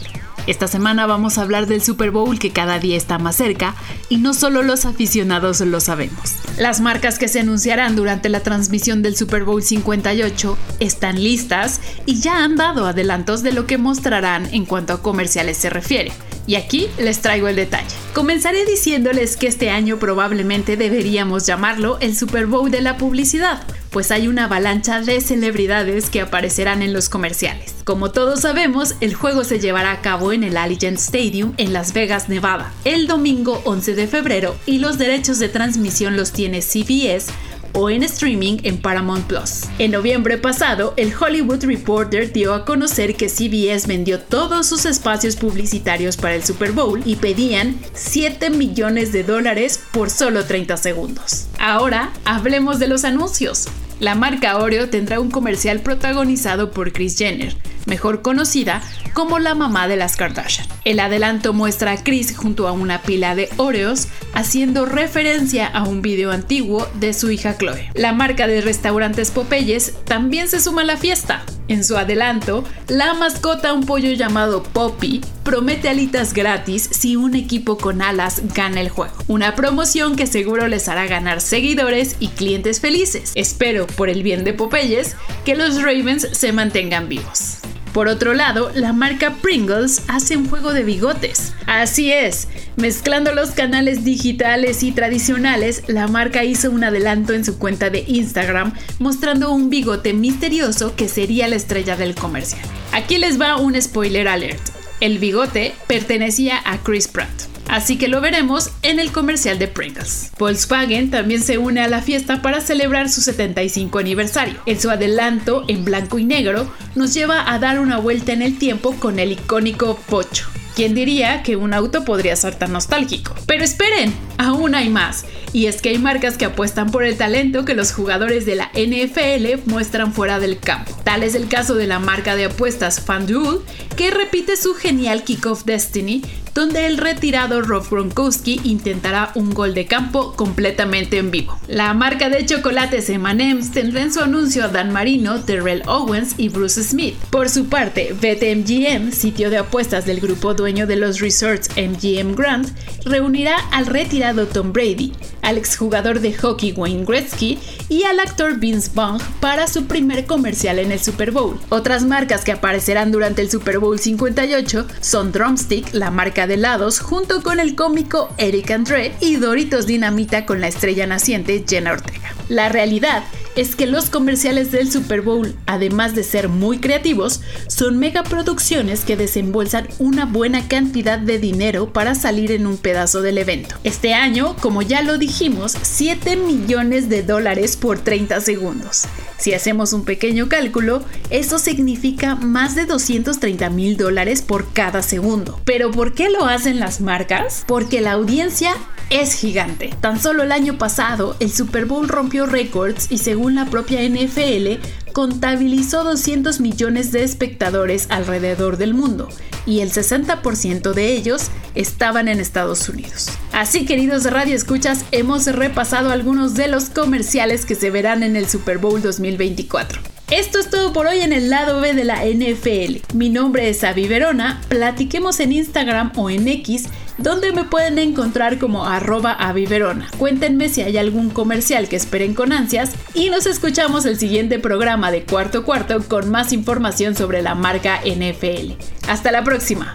[0.46, 3.74] Esta semana vamos a hablar del Super Bowl que cada día está más cerca
[4.10, 6.34] y no solo los aficionados lo sabemos.
[6.58, 12.20] Las marcas que se anunciarán durante la transmisión del Super Bowl 58 están listas y
[12.20, 16.12] ya han dado adelantos de lo que mostrarán en cuanto a comerciales se refiere.
[16.46, 17.86] Y aquí les traigo el detalle.
[18.12, 24.10] Comenzaré diciéndoles que este año probablemente deberíamos llamarlo el Super Bowl de la publicidad, pues
[24.10, 27.74] hay una avalancha de celebridades que aparecerán en los comerciales.
[27.84, 31.92] Como todos sabemos, el juego se llevará a cabo en el Allegiant Stadium en Las
[31.92, 37.32] Vegas, Nevada, el domingo 11 de febrero y los derechos de transmisión los tiene CBS
[37.74, 39.64] o en streaming en Paramount Plus.
[39.78, 45.36] En noviembre pasado, el Hollywood Reporter dio a conocer que CBS vendió todos sus espacios
[45.36, 51.46] publicitarios para el Super Bowl y pedían 7 millones de dólares por solo 30 segundos.
[51.58, 53.68] Ahora, hablemos de los anuncios.
[54.00, 59.86] La marca Oreo tendrá un comercial protagonizado por Kris Jenner, mejor conocida como la mamá
[59.88, 60.66] de las Kardashian.
[60.84, 66.02] El adelanto muestra a Kris junto a una pila de Oreos haciendo referencia a un
[66.02, 67.90] video antiguo de su hija Chloe.
[67.94, 71.44] La marca de restaurantes Popeyes también se suma a la fiesta.
[71.66, 77.78] En su adelanto, la mascota, un pollo llamado Poppy, promete alitas gratis si un equipo
[77.78, 79.14] con alas gana el juego.
[79.28, 83.32] Una promoción que seguro les hará ganar seguidores y clientes felices.
[83.34, 87.58] Espero, por el bien de Popeyes, que los Ravens se mantengan vivos.
[87.94, 91.54] Por otro lado, la marca Pringles hace un juego de bigotes.
[91.66, 97.56] Así es, mezclando los canales digitales y tradicionales, la marca hizo un adelanto en su
[97.56, 102.62] cuenta de Instagram mostrando un bigote misterioso que sería la estrella del comercial.
[102.90, 104.70] Aquí les va un spoiler alert.
[105.00, 110.30] El bigote pertenecía a Chris Pratt así que lo veremos en el comercial de Pringles.
[110.38, 114.54] Volkswagen también se une a la fiesta para celebrar su 75 aniversario.
[114.64, 118.58] En su adelanto en blanco y negro nos lleva a dar una vuelta en el
[118.58, 120.46] tiempo con el icónico Pocho.
[120.76, 123.34] ¿Quién diría que un auto podría ser tan nostálgico?
[123.46, 125.24] Pero esperen, aún hay más.
[125.52, 128.70] Y es que hay marcas que apuestan por el talento que los jugadores de la
[128.74, 130.92] NFL muestran fuera del campo.
[131.04, 133.60] Tal es el caso de la marca de apuestas FanDuel,
[133.96, 136.22] que repite su genial Kickoff Destiny
[136.54, 141.58] donde el retirado Rob Gronkowski intentará un gol de campo completamente en vivo.
[141.66, 146.48] La marca de chocolates M&M's tendrá en su anuncio a Dan Marino, Terrell Owens y
[146.48, 147.16] Bruce Smith.
[147.30, 152.72] Por su parte, BetMGM, sitio de apuestas del grupo dueño de los resorts MGM Grand,
[153.04, 155.12] reunirá al retirado Tom Brady,
[155.42, 160.78] al exjugador de hockey Wayne Gretzky y al actor Vince Vaughn para su primer comercial
[160.78, 161.58] en el Super Bowl.
[161.68, 167.00] Otras marcas que aparecerán durante el Super Bowl 58 son Drumstick, la marca de helados
[167.00, 172.34] junto con el cómico Eric Andre y Doritos Dinamita con la estrella naciente Jenna Ortega.
[172.48, 173.24] La realidad
[173.56, 179.16] es que los comerciales del Super Bowl, además de ser muy creativos, son megaproducciones que
[179.16, 183.76] desembolsan una buena cantidad de dinero para salir en un pedazo del evento.
[183.84, 189.02] Este año, como ya lo dijimos, 7 millones de dólares por 30 segundos.
[189.38, 195.60] Si hacemos un pequeño cálculo, eso significa más de 230 mil dólares por cada segundo.
[195.64, 197.64] ¿Pero por qué lo hacen las marcas?
[197.66, 198.74] Porque la audiencia
[199.10, 199.94] es gigante.
[200.00, 204.82] Tan solo el año pasado, el Super Bowl rompió récords y según la propia NFL,
[205.12, 209.28] contabilizó 200 millones de espectadores alrededor del mundo
[209.66, 213.28] y el 60% de ellos estaban en Estados Unidos.
[213.52, 218.48] Así, queridos Radio Escuchas, hemos repasado algunos de los comerciales que se verán en el
[218.48, 220.00] Super Bowl 2024.
[220.30, 223.14] Esto es todo por hoy en el lado B de la NFL.
[223.14, 226.86] Mi nombre es Avi Verona, platiquemos en Instagram o en X
[227.18, 230.08] donde me pueden encontrar como arroba aviverona.
[230.18, 235.10] Cuéntenme si hay algún comercial que esperen con ansias y nos escuchamos el siguiente programa
[235.10, 238.72] de Cuarto Cuarto con más información sobre la marca NFL.
[239.08, 239.94] Hasta la próxima.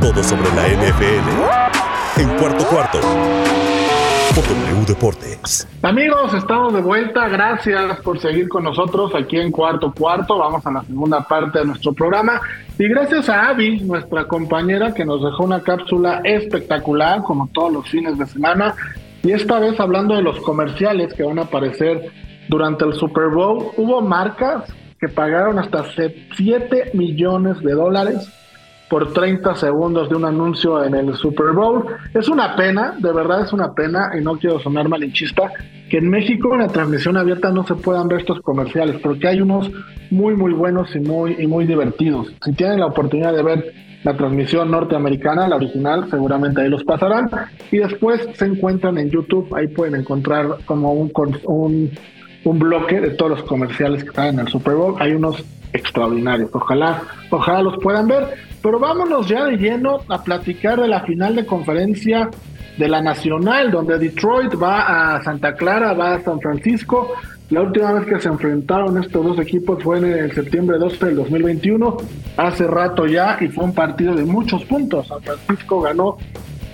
[0.00, 3.00] Todo sobre la NFL en Cuarto Cuarto
[4.34, 5.66] W Deportes.
[5.82, 7.28] Amigos, estamos de vuelta.
[7.28, 10.38] Gracias por seguir con nosotros aquí en Cuarto Cuarto.
[10.38, 12.40] Vamos a la segunda parte de nuestro programa.
[12.78, 17.88] Y gracias a Avi, nuestra compañera, que nos dejó una cápsula espectacular, como todos los
[17.88, 18.74] fines de semana.
[19.24, 22.12] Y esta vez hablando de los comerciales que van a aparecer
[22.48, 24.62] durante el Super Bowl, hubo marcas
[25.00, 25.84] que pagaron hasta
[26.36, 28.30] 7 millones de dólares
[28.90, 31.86] por 30 segundos de un anuncio en el Super Bowl.
[32.12, 35.52] Es una pena, de verdad es una pena, y no quiero sonar malinchista,
[35.88, 39.40] que en México en la transmisión abierta no se puedan ver estos comerciales, porque hay
[39.40, 39.70] unos
[40.10, 42.34] muy, muy buenos y muy, y muy divertidos.
[42.44, 43.72] Si tienen la oportunidad de ver
[44.02, 47.30] la transmisión norteamericana, la original, seguramente ahí los pasarán.
[47.70, 51.12] Y después se encuentran en YouTube, ahí pueden encontrar como un,
[51.44, 51.90] un,
[52.42, 54.96] un bloque de todos los comerciales que están en el Super Bowl.
[54.98, 56.50] Hay unos extraordinarios.
[56.52, 58.49] Ojalá, ojalá los puedan ver.
[58.62, 62.30] Pero vámonos ya de lleno a platicar de la final de conferencia
[62.76, 67.12] de la Nacional, donde Detroit va a Santa Clara, va a San Francisco.
[67.50, 71.16] La última vez que se enfrentaron estos dos equipos fue en el septiembre 12 del
[71.16, 71.96] 2021,
[72.36, 75.08] hace rato ya, y fue un partido de muchos puntos.
[75.08, 76.16] San Francisco ganó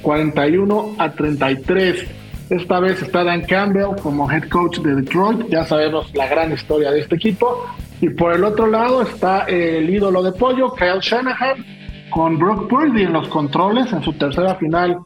[0.02, 2.06] 41 a 33.
[2.50, 6.90] Esta vez está Dan Campbell como head coach de Detroit, ya sabemos la gran historia
[6.90, 7.64] de este equipo.
[8.00, 11.64] Y por el otro lado está el ídolo de pollo, Kyle Shanahan,
[12.10, 14.98] con Brock Purdy en los controles en su tercera final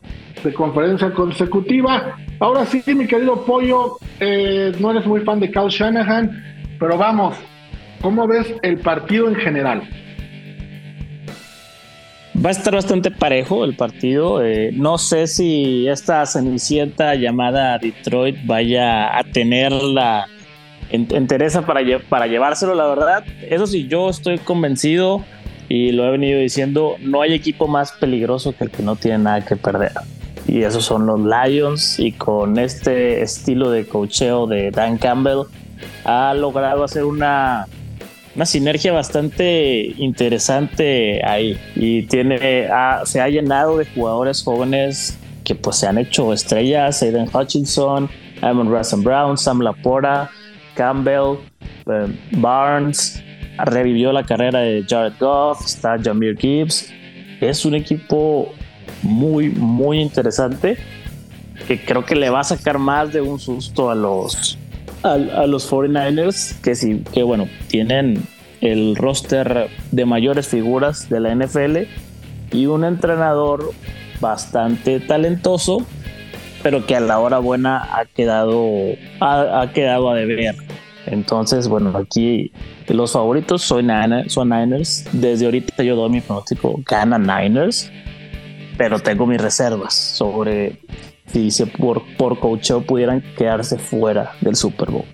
[0.43, 2.17] de conferencia consecutiva.
[2.39, 7.37] Ahora sí, mi querido Pollo, eh, no eres muy fan de Kyle Shanahan, pero vamos,
[8.01, 9.83] ¿cómo ves el partido en general?
[12.43, 14.43] Va a estar bastante parejo el partido.
[14.43, 20.27] Eh, no sé si esta cenicienta llamada Detroit vaya a tener la
[20.91, 23.25] interesa para, para llevárselo, la verdad.
[23.43, 25.23] Eso sí, yo estoy convencido
[25.71, 29.19] y lo he venido diciendo, no hay equipo más peligroso que el que no tiene
[29.19, 29.93] nada que perder.
[30.49, 35.43] Y esos son los Lions y con este estilo de cocheo de Dan Campbell
[36.05, 37.69] ha logrado hacer una,
[38.35, 42.69] una sinergia bastante interesante ahí y tiene
[43.05, 48.11] se ha llenado de jugadores jóvenes que pues se han hecho estrellas, Aiden Hutchinson,
[48.43, 50.33] Amon Russell Brown, Sam Laporta,
[50.75, 51.39] Campbell,
[51.87, 53.23] eh, Barnes,
[53.65, 56.93] revivió la carrera de Jared Goff, está Jameer Gibbs.
[57.41, 58.53] Es un equipo
[59.03, 60.77] muy, muy interesante
[61.67, 64.59] que creo que le va a sacar más de un susto a los,
[65.03, 68.23] a, los 49ers, que sí, que bueno, tienen
[68.61, 71.79] el roster de mayores figuras de la NFL
[72.53, 73.73] y un entrenador
[74.21, 75.87] bastante talentoso,
[76.63, 78.69] pero que a la hora buena ha quedado,
[79.21, 80.57] ha, ha quedado a deber.
[81.11, 82.53] Entonces, bueno, aquí
[82.87, 85.07] los favoritos son, Niners.
[85.13, 87.91] Desde ahorita yo doy mi pronóstico, gana Niners,
[88.79, 90.79] pero tengo mis reservas sobre
[91.27, 95.05] si por, por coacheo pudieran quedarse fuera del Super Bowl.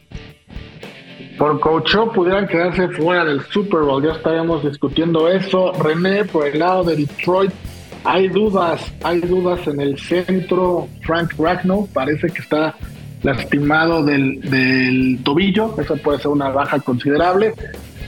[1.39, 5.73] Por coacheo pudieran quedarse fuera del Super Bowl, ya estaríamos discutiendo eso.
[5.73, 7.53] René, por el lado de Detroit,
[8.05, 10.89] hay dudas, hay dudas en el centro.
[11.03, 12.75] Frank Ragnow parece que está
[13.27, 17.55] lastimado del, tobillo, eso puede ser una baja considerable.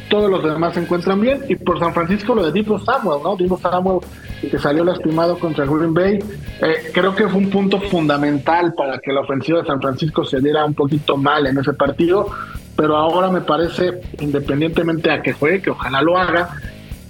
[0.08, 1.42] Todos los demás se encuentran bien.
[1.48, 3.36] Y por San Francisco lo de Divo Samuel, ¿no?
[3.36, 3.98] Divo Samuel
[4.40, 6.18] que salió lastimado contra Green Bay.
[6.60, 10.40] Eh, creo que fue un punto fundamental para que la ofensiva de San Francisco se
[10.40, 12.28] diera un poquito mal en ese partido.
[12.76, 16.50] Pero ahora me parece, independientemente a que juegue, que ojalá lo haga,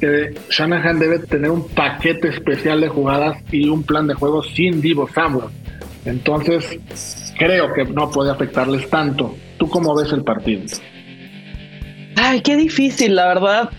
[0.01, 4.81] que Shanahan debe tener un paquete especial de jugadas y un plan de juego sin
[4.81, 5.51] Divo Samuel.
[6.07, 6.79] Entonces,
[7.39, 9.35] creo que no puede afectarles tanto.
[9.57, 10.63] ¿Tú cómo ves el partido?
[12.17, 13.71] Ay, qué difícil, la verdad.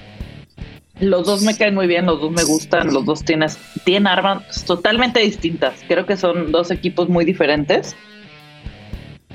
[0.99, 3.49] Los dos me caen muy bien, los dos me gustan, los dos tienen,
[3.85, 5.81] tienen armas totalmente distintas.
[5.87, 7.95] Creo que son dos equipos muy diferentes.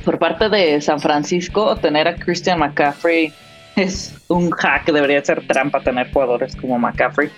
[0.04, 3.32] Por parte de San Francisco, tener a Christian McCaffrey
[3.76, 7.30] es un hack, debería ser trampa tener jugadores como McCaffrey.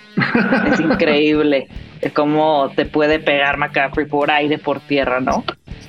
[0.71, 1.67] es increíble
[2.13, 5.43] cómo te puede pegar McCaffrey por aire, por tierra, ¿no?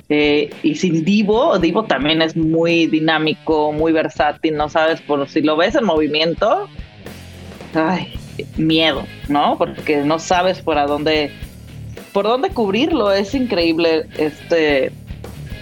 [0.09, 5.41] Eh, y sin Divo, Divo también es muy dinámico, muy versátil, no sabes, por si
[5.41, 6.67] lo ves en movimiento,
[7.75, 8.13] ay,
[8.57, 9.55] miedo, ¿no?
[9.57, 11.31] Porque no sabes por a dónde,
[12.11, 13.11] por dónde cubrirlo.
[13.11, 14.91] Es increíble este,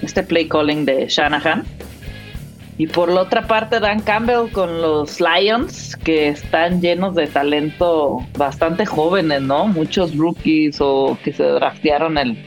[0.01, 1.65] este play calling de Shanahan.
[2.79, 8.19] Y por la otra parte, Dan Campbell con los Lions, que están llenos de talento
[8.37, 9.67] bastante jóvenes, ¿no?
[9.67, 12.37] Muchos rookies o que se draftearon el,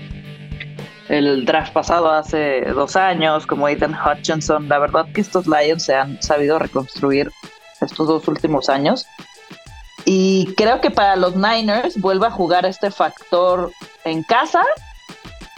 [1.10, 4.68] el draft pasado hace dos años, como Ethan Hutchinson.
[4.68, 7.30] La verdad que estos Lions se han sabido reconstruir
[7.80, 9.06] estos dos últimos años.
[10.04, 13.72] Y creo que para los Niners vuelve a jugar este factor
[14.04, 14.62] en casa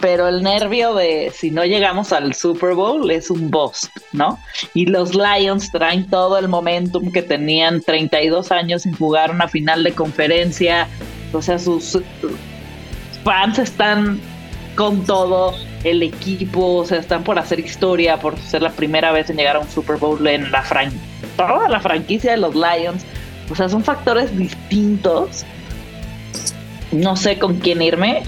[0.03, 4.37] pero el nervio de si no llegamos al Super Bowl es un bust, ¿no?
[4.73, 9.81] Y los Lions traen todo el momentum que tenían 32 años sin jugar una final
[9.81, 10.89] de conferencia,
[11.31, 11.97] o sea, sus
[13.23, 14.19] fans están
[14.75, 15.53] con todo,
[15.83, 19.55] el equipo, o sea, están por hacer historia, por ser la primera vez en llegar
[19.55, 20.91] a un Super Bowl en la fran
[21.37, 23.05] toda la franquicia de los Lions,
[23.49, 25.45] o sea, son factores distintos.
[26.91, 28.21] No sé con quién irme,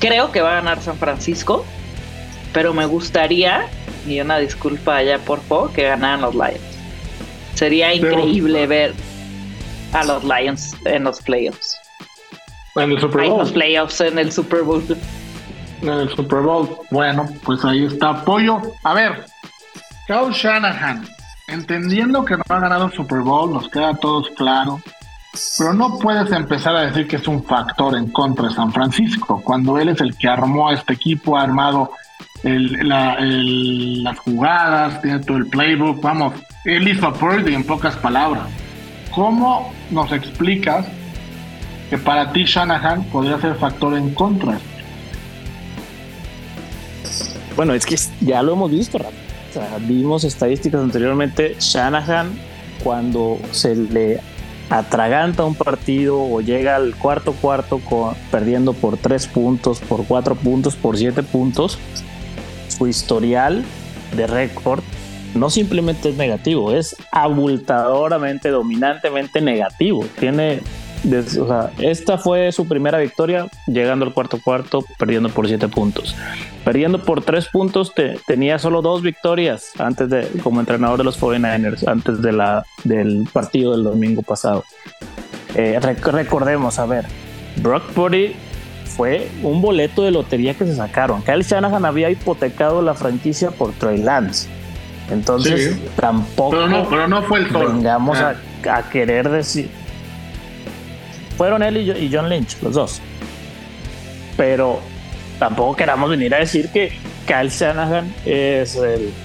[0.00, 1.64] Creo que va a ganar San Francisco,
[2.52, 3.66] pero me gustaría,
[4.06, 6.78] y una disculpa allá por favor, que ganaran los Lions.
[7.54, 8.94] Sería increíble ver
[9.92, 11.76] a los Lions en los playoffs.
[12.76, 13.32] En el Super Bowl.
[13.32, 14.84] En los playoffs, en el Super Bowl.
[15.82, 16.68] El Super Bowl.
[16.90, 18.60] Bueno, pues ahí está apoyo.
[18.84, 19.24] A ver,
[20.06, 21.06] Kyle Shanahan,
[21.48, 24.80] entendiendo que no ha ganado el Super Bowl, nos queda a todos claro
[25.58, 29.40] pero no puedes empezar a decir que es un factor en contra de San Francisco,
[29.44, 31.92] cuando él es el que armó a este equipo, ha armado
[32.42, 38.44] las jugadas, tiene todo el playbook, vamos, él hizo a Purdy en pocas palabras.
[39.10, 40.86] ¿Cómo nos explicas
[41.90, 44.58] que para ti Shanahan podría ser factor en contra?
[47.58, 49.00] Bueno, es que ya lo hemos visto,
[49.80, 52.30] vimos estadísticas anteriormente, Shanahan
[52.84, 54.20] cuando se le
[54.70, 57.80] atraganta un partido o llega al cuarto cuarto
[58.30, 61.80] perdiendo por tres puntos, por cuatro puntos, por siete puntos,
[62.68, 63.64] su historial
[64.16, 64.84] de récord
[65.34, 70.06] no simplemente es negativo, es abultadoramente, dominantemente negativo.
[70.20, 70.60] Tiene
[71.78, 76.16] esta fue su primera victoria llegando al cuarto cuarto, perdiendo por siete puntos.
[76.64, 77.92] Perdiendo por tres puntos,
[78.26, 83.28] tenía solo dos victorias antes de, como entrenador de los 49ers, antes de la, del
[83.32, 84.64] partido del domingo pasado.
[85.54, 87.06] Eh, recordemos, a ver,
[87.62, 88.34] Brock Purdy
[88.84, 91.22] fue un boleto de lotería que se sacaron.
[91.22, 94.48] Kyle Shanahan había hipotecado la franquicia por Trey Lance.
[95.10, 96.50] Entonces, tampoco
[96.90, 98.36] pero no, fue el vengamos a,
[98.70, 99.70] a, querer decir
[101.38, 103.00] fueron él y, John Lynch, los dos.
[104.36, 104.80] Pero
[105.38, 106.92] tampoco queramos venir a decir que
[107.26, 108.78] Kyle Shanahan es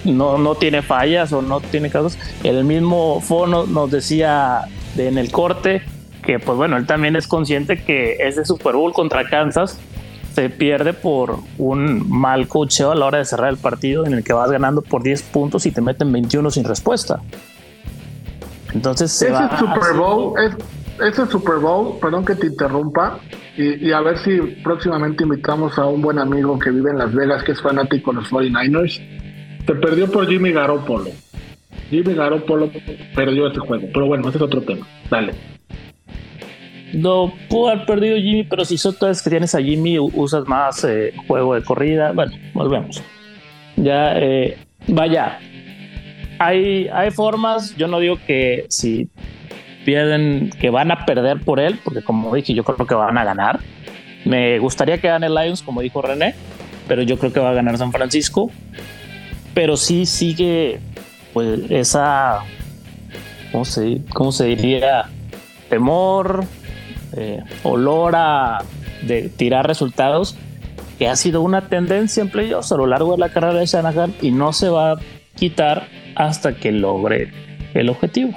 [0.06, 2.18] no, no tiene fallas o no tiene casos.
[2.44, 4.62] El mismo Fono nos decía
[4.96, 5.82] en el corte
[6.24, 9.80] que, pues bueno, él también es consciente que ese Super Bowl contra Kansas
[10.36, 14.24] se pierde por un mal cocheo a la hora de cerrar el partido en el
[14.24, 17.22] que vas ganando por 10 puntos y te meten 21 sin respuesta.
[18.74, 20.56] Entonces ese Super Bowl es
[21.02, 23.20] ese Super Bowl, perdón que te interrumpa,
[23.58, 27.44] y, a ver si próximamente invitamos a un buen amigo que vive en Las Vegas,
[27.44, 29.02] que es fanático de los 49ers.
[29.66, 31.12] Se perdió por Jimmy Garoppolo.
[31.90, 32.72] Jimmy Garoppolo
[33.16, 34.88] perdió ese juego, pero bueno, ese es otro tema.
[35.10, 35.34] Dale.
[36.94, 40.84] No pudo haber perdido Jimmy, pero si son todas que tienes a Jimmy, usas más
[40.84, 42.12] eh, juego de corrida.
[42.12, 43.02] Bueno, volvemos.
[43.76, 45.40] Ya, eh, vaya.
[46.40, 49.10] Hay, hay formas, yo no digo que si
[49.86, 53.24] pierden, que van a perder por él, porque como dije, yo creo que van a
[53.24, 53.60] ganar.
[54.26, 56.36] Me gustaría que gane Lions, como dijo René,
[56.88, 58.52] pero yo creo que va a ganar San Francisco.
[59.54, 60.80] Pero sí sigue,
[61.34, 62.40] pues, esa,
[63.52, 65.06] ¿cómo se, cómo se diría?
[65.70, 66.46] Temor,
[67.16, 68.64] eh, olor a
[69.04, 70.36] de tirar resultados,
[70.98, 74.14] que ha sido una tendencia en playoffs a lo largo de la carrera de Shanahan
[74.22, 74.96] y no se va a
[75.36, 77.32] quitar hasta que logre
[77.74, 78.34] el objetivo.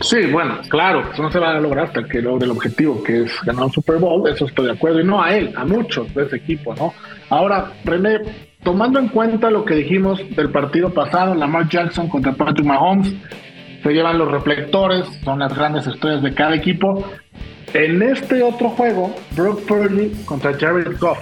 [0.00, 3.32] Sí, bueno, claro, no se va a lograr hasta que logre el objetivo, que es
[3.44, 6.24] ganar un Super Bowl, eso estoy de acuerdo, y no a él, a muchos de
[6.24, 6.94] ese equipo, ¿no?
[7.28, 8.18] Ahora, René,
[8.62, 13.14] tomando en cuenta lo que dijimos del partido pasado, Lamar Jackson contra Patrick Mahomes,
[13.82, 17.04] se llevan los reflectores, son las grandes estrellas de cada equipo.
[17.72, 21.18] En este otro juego, Brock Purdy contra Jared Goff.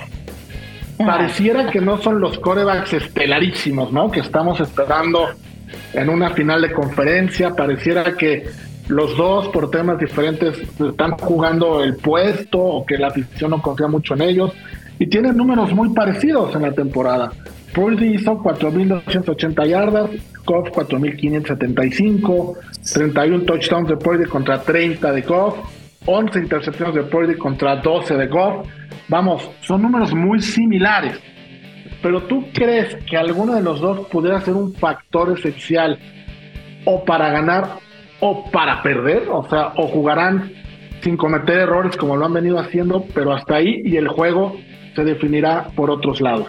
[0.99, 4.11] Pareciera que no son los corebacks estelarísimos, ¿no?
[4.11, 5.29] Que estamos esperando
[5.93, 7.51] en una final de conferencia.
[7.51, 8.45] Pareciera que
[8.89, 13.87] los dos, por temas diferentes, están jugando el puesto o que la afición no confía
[13.87, 14.53] mucho en ellos.
[14.99, 17.31] Y tienen números muy parecidos en la temporada.
[17.75, 20.11] Purdy hizo 4.280 yardas,
[20.45, 22.57] Goff 4.575,
[22.95, 25.59] 31 touchdowns de Purdy contra 30 de Goff,
[26.07, 28.67] 11 intercepciones de Purdy contra 12 de Goff.
[29.09, 31.21] Vamos, son números muy similares.
[32.03, 35.99] Pero tú crees que alguno de los dos pudiera ser un factor esencial
[36.85, 37.88] o para ganar
[38.21, 40.53] o para perder, o sea, o jugarán
[41.03, 44.57] sin cometer errores como lo han venido haciendo, pero hasta ahí y el juego
[44.95, 46.49] se definirá por otros lados.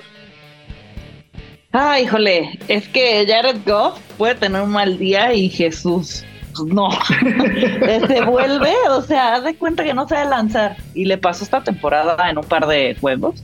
[1.71, 6.89] Ah, híjole, es que Jared Goff puede tener un mal día y Jesús, pues no,
[8.07, 10.77] se vuelve, o sea, haz de cuenta que no sabe lanzar.
[10.95, 13.43] Y le pasó esta temporada en un par de juegos,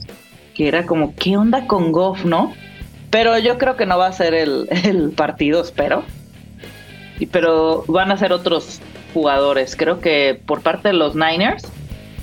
[0.54, 2.52] que era como, ¿qué onda con Goff, no?
[3.10, 6.02] Pero yo creo que no va a ser el, el partido, espero.
[7.32, 8.80] Pero van a ser otros
[9.14, 9.76] jugadores.
[9.76, 11.66] Creo que por parte de los Niners,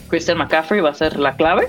[0.09, 1.67] Christian McCaffrey va a ser la clave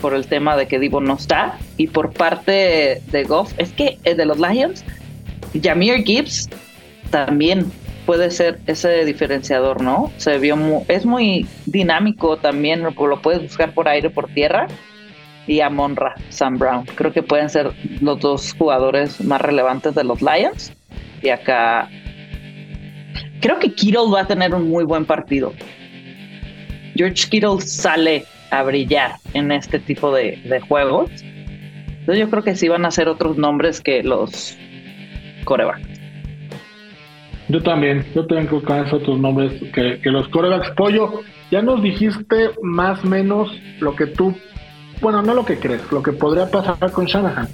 [0.00, 1.58] por el tema de que Divo no está.
[1.76, 4.84] Y por parte de Goff, es que eh, de los Lions,
[5.60, 6.48] Jameer Gibbs
[7.10, 7.70] también
[8.06, 10.10] puede ser ese diferenciador, ¿no?
[10.16, 10.56] Se vio
[10.88, 14.66] es muy dinámico también, lo, puedes buscar por aire, por tierra.
[15.46, 16.84] Y a Monra, Sam Brown.
[16.94, 20.72] Creo que pueden ser los dos jugadores más relevantes de los Lions.
[21.20, 21.88] Y acá
[23.42, 25.52] creo que Kittle va a tener un muy buen partido.
[26.94, 30.38] George Kittle sale a brillar en este tipo de,
[30.68, 31.10] juegos.
[31.10, 34.56] Entonces yo creo que sí van a ser otros nombres que los
[35.44, 35.88] corebacks.
[37.48, 40.70] Yo también, yo también creo que van a otros nombres que, los corebacks.
[40.70, 41.20] Pollo,
[41.50, 44.34] ya nos dijiste más o menos lo que tú,
[45.00, 47.48] bueno, no lo que crees, lo que podría pasar con Shanahan.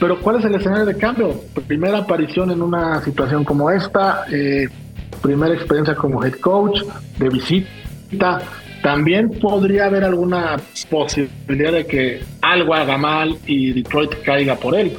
[0.00, 1.40] Pero ¿cuál es el escenario de cambio?
[1.66, 4.68] Primera aparición en una situación como esta, eh,
[5.22, 6.80] primera experiencia como head coach,
[7.18, 8.42] de visita,
[8.82, 10.60] también podría haber alguna
[10.90, 14.92] posibilidad de que algo haga mal y Detroit caiga por él.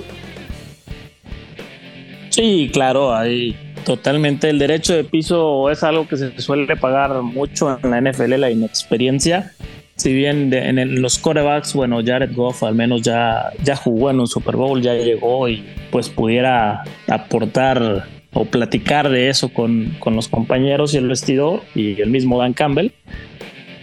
[2.29, 3.55] Sí, claro, hay
[3.85, 8.39] totalmente el derecho de piso es algo que se suele pagar mucho en la NFL,
[8.39, 9.51] la inexperiencia.
[9.95, 14.27] Si bien en los corebacks, bueno, Jared Goff al menos ya, ya jugó en un
[14.27, 20.27] Super Bowl, ya llegó y pues pudiera aportar o platicar de eso con, con los
[20.27, 22.91] compañeros y el vestidor y el mismo Dan Campbell.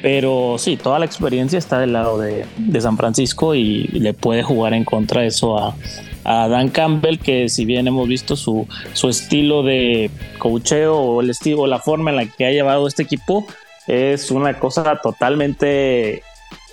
[0.03, 2.47] Pero sí, toda la experiencia está del lado de,
[2.81, 5.75] San Francisco y le puede jugar en contra eso a,
[6.23, 11.67] Dan Campbell, que si bien hemos visto su, su estilo de cocheo o el estilo,
[11.67, 13.47] la forma en la que ha llevado este equipo,
[13.87, 16.23] es una cosa totalmente,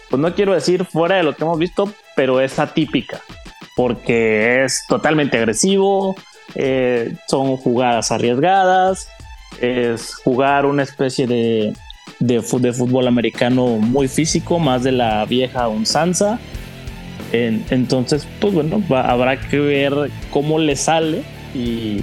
[0.10, 3.22] pues no quiero decir fuera de lo que hemos visto, pero es atípica,
[3.76, 6.16] porque es totalmente agresivo,
[6.58, 9.10] eh, son jugadas arriesgadas,
[9.62, 11.74] es jugar una especie de
[12.20, 16.40] de, fútbol americano muy físico, más de la vieja unsanza.
[17.32, 19.94] entonces, pues bueno, habrá que ver
[20.32, 22.02] cómo le sale y,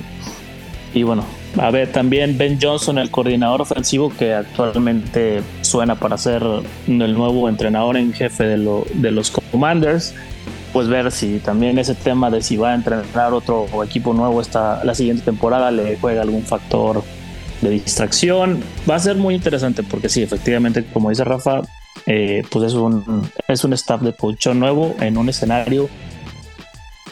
[0.93, 1.25] y bueno,
[1.59, 6.43] a ver también Ben Johnson, el coordinador ofensivo que actualmente suena para ser
[6.87, 10.15] el nuevo entrenador en jefe de, lo, de los Commanders,
[10.75, 14.83] pues ver si también ese tema de si va a entrenar otro equipo nuevo esta,
[14.83, 17.01] la siguiente temporada le juega algún factor
[17.61, 18.61] de distracción.
[18.91, 21.61] Va a ser muy interesante porque sí, efectivamente, como dice Rafa,
[22.07, 25.89] eh, pues es un, es un staff de colchón nuevo en un escenario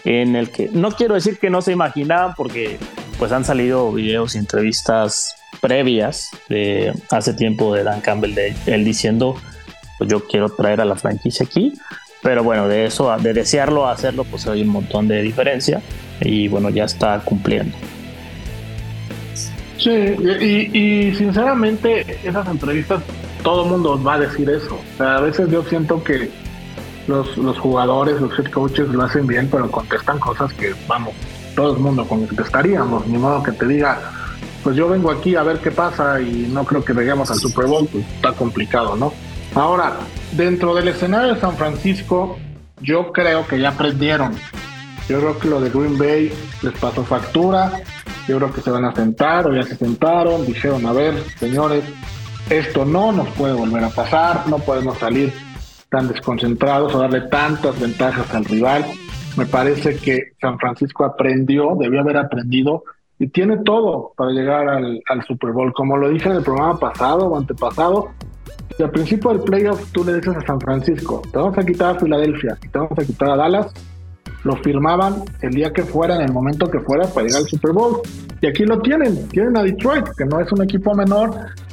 [0.05, 2.79] en el que no quiero decir que no se imaginaban porque
[3.17, 8.37] pues han salido videos y entrevistas previas de hace tiempo de Dan Campbell
[8.67, 9.37] él diciendo
[9.99, 11.75] pues yo quiero traer a la franquicia aquí
[12.23, 15.83] pero bueno de eso de desearlo a hacerlo pues hay un montón de diferencia
[16.21, 17.77] y bueno ya está cumpliendo
[19.83, 23.03] Sí, y, sinceramente esas entrevistas
[23.43, 24.79] todo el mundo va a decir eso.
[25.01, 26.31] A veces yo siento que
[27.09, 31.15] los, los jugadores, los head coaches lo hacen bien, pero contestan cosas que, vamos,
[31.57, 33.09] todo el mundo contestaríamos.
[33.09, 33.99] Ni modo que te diga,
[34.63, 37.67] pues yo vengo aquí a ver qué pasa y no creo que lleguemos al Super
[37.67, 39.13] Bowl, pues está complicado, ¿no?
[39.57, 39.97] Ahora,
[40.33, 42.39] dentro del escenario de San Francisco,
[42.81, 44.35] yo creo que ya aprendieron.
[45.09, 47.73] Yo creo que lo de Green Bay les pasó factura
[48.29, 51.85] yo creo que se van a sentar o ya se sentaron, dijeron, a ver, señores,
[52.51, 55.33] esto no nos puede volver a pasar, no podemos salir
[55.89, 58.85] tan desconcentrados o darle tantas ventajas al rival.
[59.37, 62.85] Me parece que San Francisco aprendió, debió haber aprendido
[63.19, 65.73] y tiene todo para llegar al, Super Bowl.
[65.73, 68.11] Como lo dije en el programa pasado o antepasado,
[68.77, 71.97] si al principio del playoff tú le dices a San Francisco, te vamos a quitar
[71.97, 73.67] a Filadelfia y te vamos a quitar a Dallas,
[74.45, 77.73] lo firmaban el día que fuera, en el momento que fuera, para llegar al Super
[77.73, 78.01] Bowl.
[78.41, 81.31] Y aquí lo tienen, tienen a Detroit, que no es un equipo menor,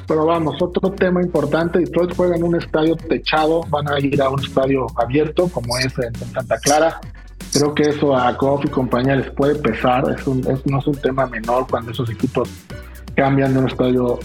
[0.07, 4.29] pero vamos, otro tema importante, Detroit juega en un estadio techado, van a ir a
[4.29, 6.99] un estadio abierto como es en Santa Clara.
[7.53, 10.95] Creo que eso a Goff y compañía les puede pesar, es un, no es un
[10.95, 12.49] tema menor cuando esos equipos
[13.15, 14.19] cambian de un estadio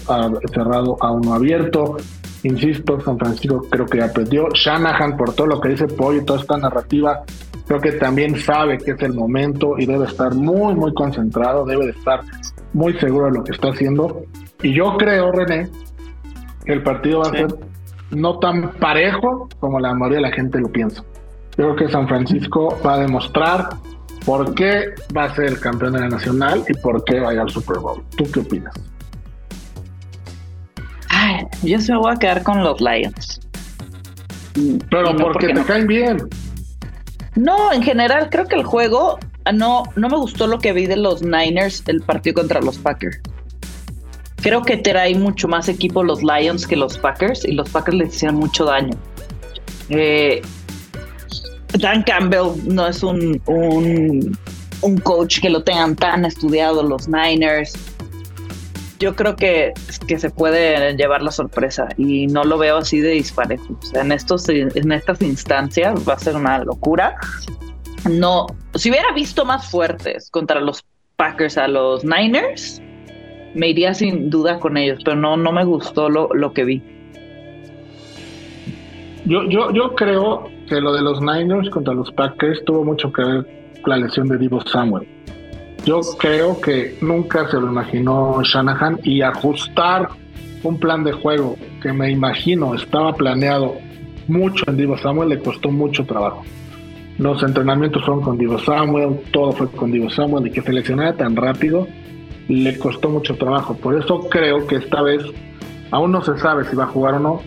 [0.53, 1.97] cerrado a uno abierto.
[2.45, 4.47] Insisto, San Francisco creo que ya perdió.
[4.53, 7.23] Shanahan, por todo lo que dice Pollo y toda esta narrativa,
[7.65, 11.85] creo que también sabe que es el momento y debe estar muy, muy concentrado, debe
[11.85, 12.21] de estar
[12.73, 14.25] muy seguro de lo que está haciendo.
[14.61, 15.69] Y yo creo, René,
[16.63, 17.47] que el partido va a ser
[18.11, 21.03] no tan parejo como la mayoría de la gente lo piensa.
[21.57, 23.69] Yo creo que San Francisco va a demostrar
[24.23, 27.33] por qué va a ser el campeón de la nacional y por qué va a
[27.33, 28.03] ir al Super Bowl.
[28.15, 28.75] ¿Tú qué opinas?
[31.63, 33.39] yo se me voy a quedar con los Lions.
[34.89, 36.17] Pero porque, te caen bien.
[37.35, 40.85] No, en general creo que el juego ah, no, no me gustó lo que vi
[40.85, 43.19] de los Niners el partido contra los Packers.
[44.37, 48.15] Creo que trae mucho más equipo los Lions que los Packers y los Packers les
[48.15, 48.95] hicieron mucho daño.
[49.89, 50.41] Eh,
[51.79, 54.37] Dan Campbell no es un, un,
[54.81, 57.73] un coach que lo tengan tan estudiado los Niners
[59.05, 59.71] yo creo que,
[60.07, 63.77] que se puede llevar la sorpresa y no lo veo así de disparejo.
[63.93, 67.15] En, estos, en estas instancias va a ser una locura.
[68.09, 70.83] No, si hubiera visto más fuertes contra los
[71.17, 72.81] Packers a los Niners,
[73.53, 76.83] me iría sin duda con ellos, pero no, no me gustó lo, lo que vi.
[79.25, 83.23] Yo, yo, yo creo que lo de los Niners contra los Packers tuvo mucho que
[83.23, 83.45] ver
[83.83, 85.07] con la lesión de Divo Samuel.
[85.85, 90.09] Yo creo que nunca se lo imaginó Shanahan y ajustar
[90.63, 93.75] un plan de juego que me imagino estaba planeado
[94.27, 96.43] mucho en Divo Samuel le costó mucho trabajo.
[97.19, 101.35] Los entrenamientos fueron con Divo Samuel, todo fue con Divo Samuel y que seleccionara tan
[101.35, 101.87] rápido
[102.47, 103.75] le costó mucho trabajo.
[103.75, 105.23] Por eso creo que esta vez
[105.91, 107.41] aún no se sabe si va a jugar o no,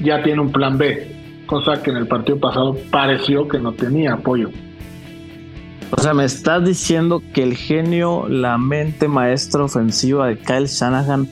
[0.00, 4.14] ya tiene un plan B, cosa que en el partido pasado pareció que no tenía
[4.14, 4.48] apoyo.
[5.94, 11.28] O sea, me estás diciendo que el genio, la mente maestra ofensiva de Kyle Shanahan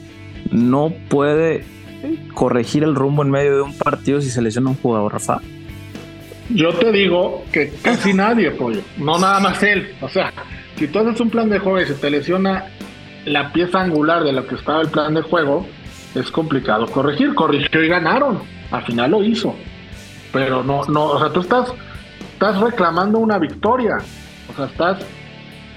[0.53, 1.65] no puede
[2.35, 5.41] corregir el rumbo en medio de un partido si se lesiona un jugador, Rafa.
[6.51, 9.95] Yo te digo que casi nadie, pollo, no nada más él.
[10.01, 10.33] O sea,
[10.77, 12.67] si tú haces un plan de juego y se te lesiona
[13.25, 15.67] la pieza angular de lo que estaba el plan de juego,
[16.15, 17.35] es complicado corregir.
[17.35, 18.41] Corrigió y ganaron.
[18.71, 19.55] Al final lo hizo.
[20.33, 21.73] Pero no, no, o sea, tú estás,
[22.35, 23.99] estás reclamando una victoria.
[24.69, 25.07] Sea, estás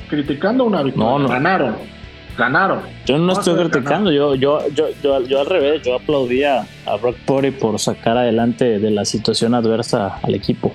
[0.09, 1.19] criticando una victoria.
[1.19, 1.75] No, Ganaron.
[2.37, 2.81] Ganaron.
[3.05, 7.51] Yo no, estoy criticando, yo, yo, yo, yo, al revés, yo aplaudía a Brock Purdy
[7.51, 10.73] por sacar adelante de la situación adversa al equipo.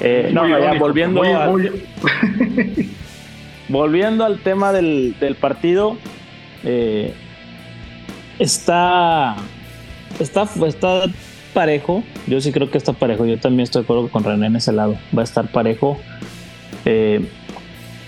[0.00, 1.22] Eh, no, ya volviendo
[3.68, 5.96] volviendo al tema del, partido,
[6.64, 7.14] eh,
[8.38, 9.36] está,
[10.18, 11.02] está, está
[11.54, 12.02] parejo.
[12.26, 13.24] Yo sí creo que está parejo.
[13.24, 14.98] Yo también estoy de acuerdo con René en ese lado.
[15.16, 15.98] Va a estar parejo.
[16.84, 17.28] Eh,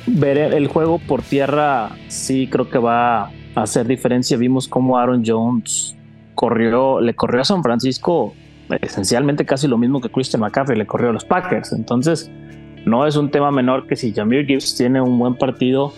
[0.07, 4.37] ver el juego por tierra sí creo que va a hacer diferencia.
[4.37, 5.97] Vimos cómo Aaron Jones
[6.35, 8.35] corrió, le corrió a San Francisco
[8.81, 11.73] esencialmente casi lo mismo que Christian McCaffrey le corrió a los Packers.
[11.73, 12.31] Entonces,
[12.85, 15.93] no es un tema menor que si Jamir Gibbs tiene un buen partido,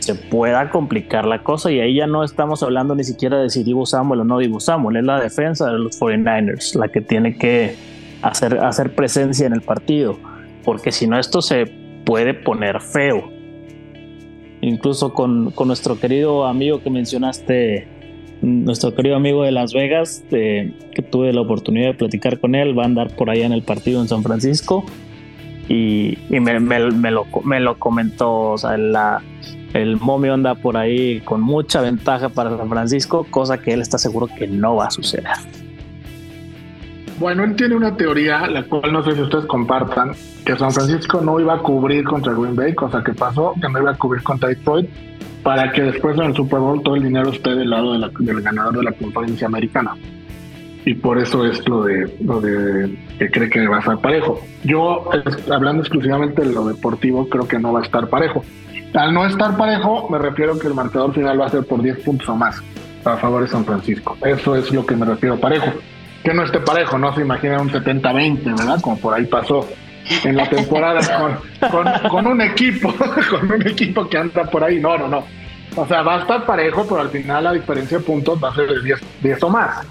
[0.00, 1.70] se pueda complicar la cosa.
[1.70, 4.60] Y ahí ya no estamos hablando ni siquiera de si Divo Samuel o no Divo
[4.60, 7.76] Samuel, es la defensa de los 49ers la que tiene que
[8.22, 10.18] hacer, hacer presencia en el partido.
[10.64, 13.30] Porque si no, esto se puede poner feo.
[14.60, 17.86] Incluso con, nuestro querido amigo que mencionaste,
[18.40, 22.84] nuestro querido amigo de Las Vegas, que tuve la oportunidad de platicar con él, va
[22.84, 24.84] a andar por allá en el partido en San Francisco.
[25.68, 29.22] Y, me, lo, me, lo, comentó, o sea, la,
[29.72, 33.96] el momio anda por ahí con mucha ventaja para San Francisco, cosa que él está
[33.96, 35.63] seguro que no va a suceder.
[37.18, 40.12] Bueno, él tiene una teoría, la cual no sé si ustedes compartan,
[40.44, 43.80] que San Francisco no iba a cubrir contra Green Bay, cosa que pasó, que no
[43.80, 44.88] iba a cubrir contra Detroit,
[45.44, 48.78] para que después en el Super Bowl todo el dinero esté del lado del ganador
[48.78, 49.94] de la conferencia americana.
[50.86, 54.40] Y por eso es lo de, lo de que cree que va a estar parejo.
[54.64, 55.08] Yo,
[55.50, 58.44] hablando exclusivamente de lo deportivo, creo que no va a estar parejo.
[58.92, 62.00] Al no estar parejo, me refiero que el marcador final va a ser por 10
[62.00, 62.62] puntos o más
[63.04, 64.16] a favor de San Francisco.
[64.24, 65.72] Eso es lo que me refiero parejo.
[66.24, 68.80] Que no esté parejo, no se imagina un 70-20, ¿verdad?
[68.80, 69.68] Como por ahí pasó
[70.24, 71.00] en la temporada
[72.10, 72.94] con, un equipo,
[73.30, 74.80] con un equipo que anda por ahí.
[74.80, 75.24] No, no, no.
[75.76, 78.54] O sea, va a estar parejo, pero al final la diferencia de puntos va a
[78.54, 79.84] ser de 10, o más.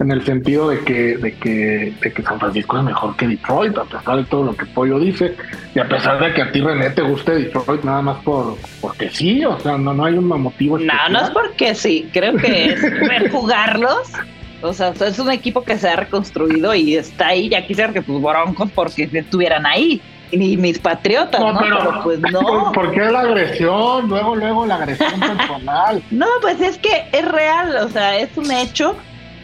[0.00, 3.78] en el sentido de que, de que, de que San Francisco es mejor que Detroit,
[3.78, 5.36] a pesar de todo lo que Pollo dice,
[5.74, 9.10] y a pesar de que a ti René te guste Detroit nada más por porque
[9.10, 10.78] sí, o sea, no, no hay un motivo.
[10.78, 14.12] No, no es porque sí, creo que es ver jugarlos.
[14.60, 17.48] O sea, es un equipo que se ha reconstruido y está ahí.
[17.48, 20.00] Ya quisiera que pues Broncos porque estuvieran ahí.
[20.30, 21.58] Y mis patriotas, ¿no?
[21.58, 22.70] Pero, pues no.
[22.74, 24.08] ¿Por, qué la agresión?
[24.08, 26.02] Luego, luego la agresión personal.
[26.10, 28.94] No, pues es que es real, o sea, es un hecho.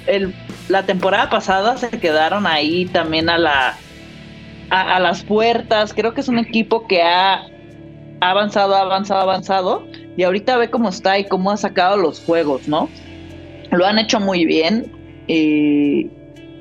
[0.06, 0.34] El,
[0.68, 3.78] la temporada pasada se quedaron ahí también a la
[4.70, 5.94] a, las puertas.
[5.94, 7.46] Creo que es un equipo que ha,
[8.20, 9.86] avanzado, avanzado, avanzado.
[10.16, 12.88] Y ahorita ve cómo está y cómo ha sacado los juegos, ¿no?
[13.70, 14.92] Lo han hecho muy bien.
[15.26, 16.10] Y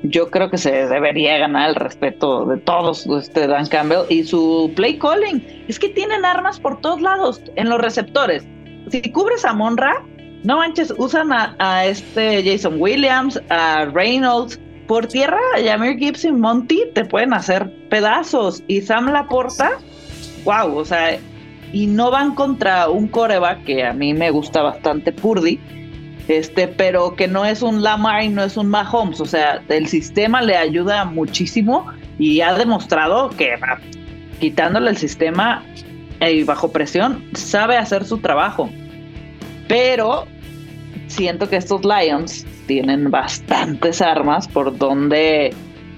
[0.04, 4.72] yo creo que se debería ganar el respeto de todos, este Dan Campbell y su
[4.76, 5.42] play calling.
[5.68, 8.46] Es que tienen armas por todos lados en los receptores.
[8.90, 10.04] Si cubres a Monra,
[10.44, 14.60] no manches, usan a, este Jason Williams, a Reynolds.
[14.86, 18.62] Por tierra, Yamir Gibbs y Monty te pueden hacer pedazos.
[18.68, 19.78] Y Sam Laporta,
[20.44, 21.18] wow, o sea,
[21.72, 25.58] y no van contra un coreback que a mí me gusta bastante, Purdy,
[26.28, 29.20] este, pero que no es un Lamar y no es un Mahomes.
[29.20, 31.86] O sea, el sistema le ayuda muchísimo
[32.18, 33.54] y ha demostrado que
[34.40, 35.64] quitándole el sistema
[36.20, 38.70] y bajo presión, sabe hacer su trabajo.
[39.68, 40.26] Pero
[41.08, 45.52] siento que estos Lions tienen bastantes armas por donde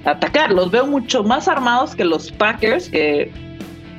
[0.05, 0.53] atacar.
[0.53, 3.31] Los veo mucho más armados que los Packers, que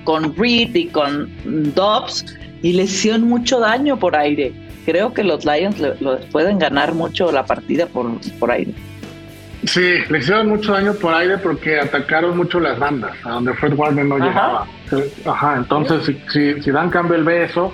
[0.04, 1.30] con Reed y con
[1.74, 2.26] Dobbs,
[2.62, 4.54] y les hicieron mucho daño por aire.
[4.88, 5.92] Creo que los Lions le,
[6.32, 8.10] pueden ganar mucho la partida por,
[8.40, 8.72] por aire.
[9.66, 13.74] Sí, le hicieron mucho daño por aire porque atacaron mucho las bandas, a donde Fred
[13.74, 14.66] Warner no llegaba.
[15.26, 17.74] Ajá, entonces si, si, si Dan Campbell ve eso,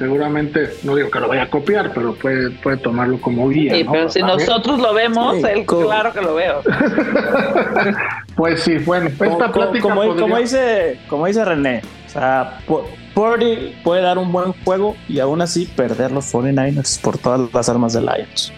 [0.00, 3.76] seguramente, no digo que lo vaya a copiar, pero puede, puede tomarlo como guía.
[3.76, 6.60] Sí, pero si nosotros lo vemos, él claro que lo veo.
[8.34, 12.58] pues sí, bueno, esta plática como, como, dice, como dice René, o sea,
[13.18, 17.68] Purdy puede dar un buen juego y aún así perder los 49ers por todas las
[17.68, 18.52] armas de Lions.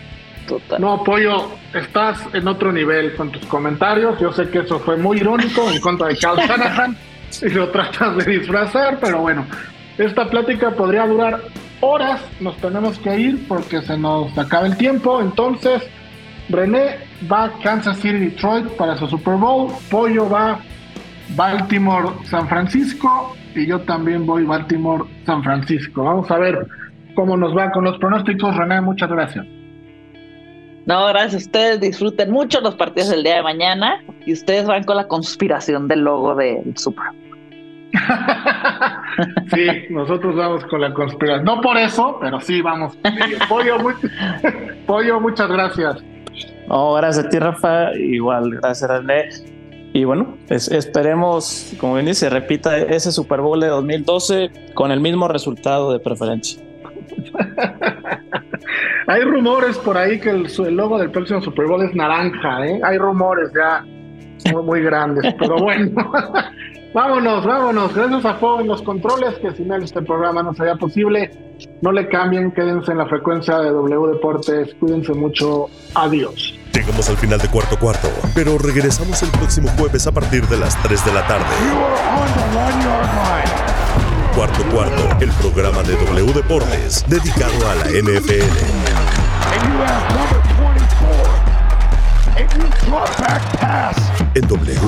[0.46, 0.78] Total.
[0.78, 4.20] No, Pollo, estás en otro nivel con tus comentarios.
[4.20, 6.94] Yo sé que eso fue muy irónico en contra de Carl Shanahan
[7.40, 9.46] y lo tratas de disfrazar, pero bueno,
[9.96, 11.40] esta plática podría durar
[11.80, 15.22] horas, nos tenemos que ir porque se nos acaba el tiempo.
[15.22, 15.84] Entonces,
[16.50, 16.98] René
[17.32, 19.72] va a Kansas City, Detroit para su Super Bowl.
[19.90, 20.60] Pollo va
[21.36, 23.36] Baltimore, San Francisco.
[23.54, 26.04] Y yo también voy Baltimore, San Francisco.
[26.04, 26.66] Vamos a ver
[27.14, 28.56] cómo nos va con los pronósticos.
[28.56, 29.46] René, muchas gracias.
[30.86, 31.80] No, gracias a ustedes.
[31.80, 34.02] Disfruten mucho los partidos del día de mañana.
[34.24, 37.06] Y ustedes van con la conspiración del logo del Super
[39.52, 41.44] sí, nosotros vamos con la conspiración.
[41.44, 42.96] No por eso, pero sí vamos.
[43.48, 43.78] Pollo,
[44.86, 45.96] Pollo, muchas gracias.
[46.68, 47.92] No, gracias a ti, Rafa.
[47.96, 49.28] Igual, gracias, René.
[49.92, 55.26] Y bueno, esperemos, como bien dice, repita ese Super Bowl de 2012 con el mismo
[55.26, 56.62] resultado de preferencia.
[59.08, 62.80] Hay rumores por ahí que el, logo del próximo Super Bowl es naranja, ¿eh?
[62.84, 63.84] Hay rumores ya
[64.52, 65.90] muy, muy grandes, pero bueno.
[66.92, 67.94] Vámonos, vámonos.
[67.94, 71.30] Gracias a Fo en los controles, que sin él este programa no sería posible.
[71.82, 74.74] No le cambien, quédense en la frecuencia de W Deportes.
[74.80, 75.66] Cuídense mucho.
[75.94, 76.59] Adiós.
[76.72, 80.80] Llegamos al final de cuarto cuarto, pero regresamos el próximo jueves a partir de las
[80.82, 81.46] 3 de la tarde.
[84.34, 88.46] Cuarto cuarto, el programa de W Deportes dedicado a la NFL.
[94.34, 94.80] En W.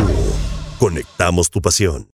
[0.78, 2.06] Conectamos tu pasión.